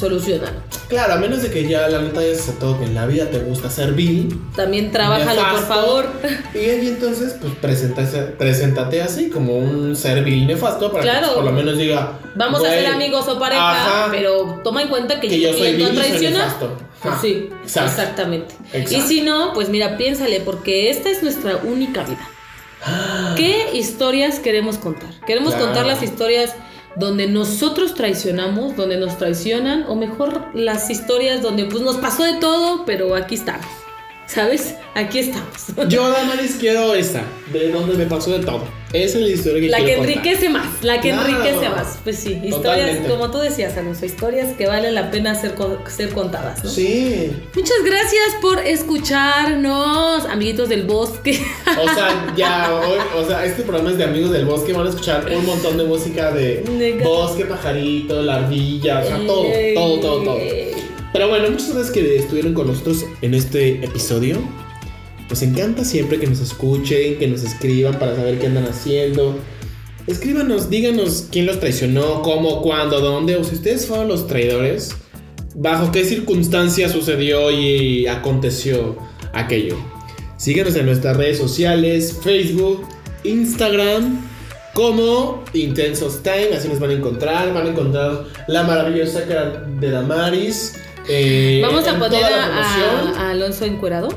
solucionalo. 0.01 0.59
Claro, 0.89 1.13
a 1.13 1.15
menos 1.17 1.41
de 1.41 1.49
que 1.49 1.65
ya 1.69 1.87
la 1.87 2.01
neta 2.01 2.21
ya 2.21 2.35
se 2.35 2.51
todo 2.53 2.77
que 2.77 2.83
en 2.85 2.93
la 2.95 3.05
vida 3.05 3.29
te 3.29 3.39
gusta 3.39 3.69
ser 3.69 3.93
vil. 3.93 4.37
También 4.55 4.91
trabájalo, 4.91 5.41
por 5.51 5.65
favor. 5.67 6.05
Y 6.53 6.57
ahí 6.57 6.87
entonces, 6.89 7.35
pues 7.39 7.53
preséntate, 7.61 8.17
preséntate 8.37 9.01
así 9.01 9.29
como 9.29 9.55
un 9.57 9.95
ser 9.95 10.23
vil 10.25 10.45
nefasto 10.47 10.91
para 10.91 11.03
que 11.03 11.09
Claro. 11.09 11.27
pues, 11.27 11.35
por 11.37 11.45
lo 11.45 11.51
menos 11.53 11.77
diga. 11.77 12.19
Vamos 12.35 12.59
a 12.61 12.67
"Güey, 12.67 12.81
ser 12.83 12.87
amigos 12.93 13.25
o 13.29 13.39
pareja, 13.39 13.71
ajá, 14.03 14.07
pero 14.11 14.59
toma 14.63 14.81
en 14.81 14.89
cuenta 14.89 15.21
que, 15.21 15.29
que 15.29 15.39
yo 15.39 15.53
soy 15.53 15.75
vil 15.77 15.87
y 15.93 15.95
traiciona. 15.95 16.39
nefasto. 16.45 16.77
Ajá, 17.03 17.19
sí, 17.21 17.49
exacto. 17.63 17.89
exactamente. 17.89 18.53
Exacto. 18.73 18.93
Y 18.97 19.01
si 19.01 19.21
no, 19.21 19.53
pues 19.53 19.69
mira, 19.69 19.95
piénsale, 19.97 20.41
porque 20.41 20.89
esta 20.89 21.09
es 21.09 21.23
nuestra 21.23 21.55
única 21.63 22.03
vida. 22.03 22.27
¿Qué 23.37 23.69
historias 23.73 24.39
queremos 24.39 24.77
contar? 24.77 25.09
Queremos 25.25 25.51
Claro. 25.53 25.67
contar 25.67 25.85
las 25.85 26.03
historias 26.03 26.53
donde 26.95 27.27
nosotros 27.27 27.93
traicionamos, 27.93 28.75
donde 28.75 28.97
nos 28.97 29.17
traicionan, 29.17 29.85
o 29.87 29.95
mejor 29.95 30.47
las 30.53 30.89
historias 30.89 31.41
donde 31.41 31.65
pues 31.65 31.83
nos 31.83 31.97
pasó 31.97 32.23
de 32.23 32.33
todo, 32.33 32.85
pero 32.85 33.15
aquí 33.15 33.35
estamos. 33.35 33.65
¿Sabes? 34.33 34.75
Aquí 34.95 35.19
estamos. 35.19 35.89
Yo, 35.89 36.09
Damaris, 36.11 36.55
quiero 36.59 36.93
esta, 36.93 37.23
de 37.51 37.69
donde 37.71 37.95
me 37.95 38.05
pasó 38.05 38.31
de 38.31 38.39
todo. 38.45 38.63
Esa 38.93 39.19
es 39.19 39.23
la 39.25 39.29
historia 39.29 39.61
que 39.61 39.67
La 39.69 39.77
que 39.77 39.83
quiero 39.85 39.99
contar. 39.99 40.17
enriquece 40.17 40.49
más, 40.49 40.67
la 40.83 40.99
que 41.01 41.09
enriquece 41.09 41.69
más. 41.69 41.99
Pues 42.03 42.17
sí, 42.17 42.33
historias, 42.43 42.61
Totalmente. 42.61 43.09
como 43.09 43.31
tú 43.31 43.37
decías, 43.39 43.77
Alonso, 43.77 44.05
historias 44.05 44.55
que 44.57 44.67
valen 44.67 44.95
la 44.95 45.11
pena 45.11 45.33
ser, 45.35 45.55
ser 45.87 46.09
contadas, 46.09 46.63
¿no? 46.63 46.69
Sí. 46.69 47.31
Muchas 47.55 47.77
gracias 47.85 48.35
por 48.41 48.59
escucharnos, 48.59 50.25
amiguitos 50.25 50.67
del 50.69 50.83
bosque. 50.83 51.41
O 51.79 51.93
sea, 51.93 52.33
ya 52.37 52.73
hoy, 52.73 52.99
o 53.17 53.25
sea, 53.25 53.45
este 53.45 53.63
programa 53.63 53.91
es 53.91 53.97
de 53.97 54.03
amigos 54.03 54.31
del 54.31 54.45
bosque, 54.45 54.73
van 54.73 54.87
a 54.87 54.89
escuchar 54.89 55.25
un 55.29 55.45
montón 55.45 55.77
de 55.77 55.83
música 55.85 56.31
de 56.31 56.99
bosque, 57.03 57.45
pajarito, 57.45 58.21
la 58.21 58.37
ardilla, 58.37 58.99
o 58.99 59.03
sea, 59.05 59.17
todo, 59.25 59.45
todo, 59.73 59.99
todo, 59.99 60.23
todo. 60.23 60.37
Pero 61.13 61.27
bueno, 61.27 61.49
muchas 61.49 61.73
gracias 61.73 61.91
que 61.91 62.15
estuvieron 62.17 62.53
con 62.53 62.67
nosotros 62.67 63.05
en 63.21 63.33
este 63.33 63.83
episodio. 63.83 64.37
Nos 65.29 65.41
encanta 65.41 65.83
siempre 65.83 66.19
que 66.19 66.27
nos 66.27 66.39
escuchen, 66.39 67.17
que 67.17 67.27
nos 67.27 67.43
escriban 67.43 67.99
para 67.99 68.15
saber 68.15 68.39
qué 68.39 68.47
andan 68.47 68.65
haciendo. 68.65 69.37
Escríbanos, 70.07 70.69
díganos 70.69 71.27
quién 71.31 71.45
los 71.45 71.59
traicionó, 71.59 72.21
cómo, 72.21 72.61
cuándo, 72.61 73.01
dónde, 73.01 73.35
o 73.35 73.43
si 73.43 73.55
ustedes 73.55 73.85
fueron 73.85 74.07
los 74.07 74.27
traidores, 74.27 74.95
bajo 75.53 75.91
qué 75.91 76.05
circunstancias 76.05 76.91
sucedió 76.91 77.51
y 77.51 78.07
aconteció 78.07 78.97
aquello. 79.33 79.77
Síganos 80.37 80.75
en 80.75 80.85
nuestras 80.85 81.17
redes 81.17 81.37
sociales, 81.37 82.17
Facebook, 82.23 82.87
Instagram, 83.23 84.21
como 84.73 85.43
Intensos 85.53 86.23
Time, 86.23 86.55
así 86.55 86.67
nos 86.67 86.79
van 86.79 86.91
a 86.91 86.93
encontrar, 86.93 87.53
van 87.53 87.67
a 87.67 87.69
encontrar 87.69 88.25
la 88.47 88.63
maravillosa 88.63 89.25
cara 89.25 89.65
de 89.79 89.91
Damaris. 89.91 90.75
Eh, 91.07 91.61
Vamos 91.63 91.87
a 91.87 91.97
poner 91.97 92.23
a, 92.23 92.45
a- 92.45 93.21
a 93.27 93.31
Alonso 93.31 93.65
encuerado. 93.65 94.09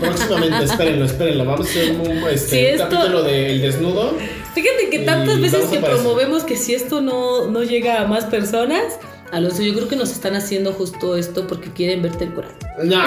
Próximamente, 0.00 0.64
espérenlo, 0.64 1.04
espérenlo. 1.06 1.44
Vamos 1.44 1.66
a 1.66 1.70
hacer 1.70 1.92
un, 1.92 2.18
este, 2.28 2.38
Si 2.38 2.56
un 2.58 2.66
esto- 2.80 2.88
capítulo 2.96 3.22
del 3.22 3.60
desnudo. 3.62 4.14
Fíjate 4.54 4.90
que 4.90 4.98
tantas 5.00 5.40
veces 5.40 5.66
a 5.66 5.70
que 5.70 5.78
promovemos 5.78 6.42
que 6.44 6.56
si 6.56 6.74
esto 6.74 7.00
no, 7.00 7.46
no 7.48 7.62
llega 7.62 8.00
a 8.02 8.06
más 8.06 8.24
personas, 8.24 8.82
Alonso, 9.30 9.62
yo 9.62 9.74
creo 9.74 9.88
que 9.88 9.96
nos 9.96 10.10
están 10.10 10.34
haciendo 10.34 10.72
justo 10.72 11.16
esto 11.16 11.46
porque 11.46 11.70
quieren 11.72 12.00
verte 12.02 12.24
el 12.24 12.32
corazón. 12.34 12.56
No. 12.84 13.02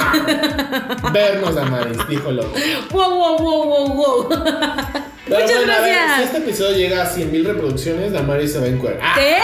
Vernos, 1.11 1.55
Damaris, 1.55 1.97
díjolo. 2.07 2.43
¡Wow, 2.91 3.09
wow, 3.09 3.37
wow, 3.39 3.63
wow, 3.65 3.93
wow! 3.95 4.29
Pero 4.29 5.39
Muchas 5.41 5.57
bueno, 5.57 5.73
a 5.73 5.79
ver, 5.81 5.93
gracias. 5.95 6.17
si 6.17 6.23
este 6.23 6.37
episodio 6.37 6.77
llega 6.77 7.01
a 7.03 7.05
100.000 7.15 7.43
reproducciones, 7.45 8.11
Damaris 8.11 8.51
se 8.53 8.59
va 8.59 8.65
a 8.65 8.69
encuadrar. 8.69 9.01
Ah, 9.01 9.15
¿Qué? 9.17 9.37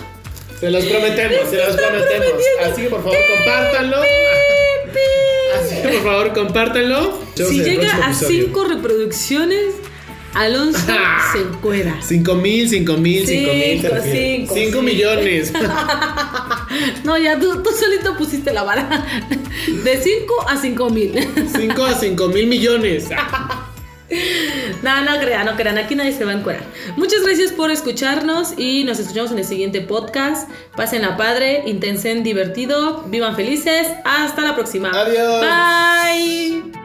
se 0.64 0.70
los 0.70 0.84
prometemos, 0.84 1.50
se 1.50 1.56
los 1.58 1.76
prometemos. 1.76 2.32
Así 2.64 2.82
que 2.82 2.88
por 2.88 3.02
favor, 3.02 3.18
compártanlo. 3.36 3.96
Así 5.60 5.82
que 5.82 5.88
por 5.88 6.02
favor, 6.02 6.32
compártanlo. 6.32 7.18
Si 7.34 7.62
llega 7.62 7.94
a 8.06 8.10
episodio. 8.10 8.46
5 8.46 8.64
reproducciones, 8.64 9.74
Alonso 10.32 10.78
se 11.32 11.40
encuera. 11.40 11.98
5 12.00 12.34
mil, 12.36 12.68
5 12.68 12.96
mil, 12.96 13.26
5 13.26 13.52
mil. 13.52 13.80
Cinco, 13.80 13.94
cinco, 14.02 14.54
5 14.54 14.54
cinco. 14.54 14.82
millones. 14.82 15.52
No, 17.04 17.16
ya 17.18 17.38
tú, 17.38 17.62
tú 17.62 17.70
solito 17.70 18.16
pusiste 18.16 18.52
la 18.52 18.64
vara. 18.64 19.06
De 19.84 19.96
5 20.02 20.48
a 20.48 20.56
5 20.56 20.90
mil. 20.90 21.28
5 21.54 21.84
a 21.84 21.94
5 21.94 22.28
mil 22.28 22.46
millones. 22.46 23.04
No, 24.82 25.02
no 25.02 25.18
crean, 25.18 25.46
no 25.46 25.56
crean. 25.56 25.78
Aquí 25.78 25.94
nadie 25.94 26.12
se 26.12 26.24
va 26.24 26.32
a 26.32 26.34
encuerar. 26.34 26.62
Muchas 26.96 27.22
gracias 27.22 27.52
por 27.52 27.70
escucharnos 27.70 28.54
y 28.58 28.84
nos 28.84 28.98
escuchamos 28.98 29.32
en 29.32 29.38
el 29.38 29.44
siguiente 29.44 29.80
podcast. 29.80 30.48
Pasen 30.76 31.04
a 31.04 31.16
padre, 31.16 31.62
intensen 31.66 32.22
divertido, 32.22 33.04
vivan 33.06 33.34
felices. 33.34 33.88
Hasta 34.04 34.42
la 34.42 34.54
próxima. 34.54 34.90
Adiós. 34.90 35.40
Bye. 35.40 36.83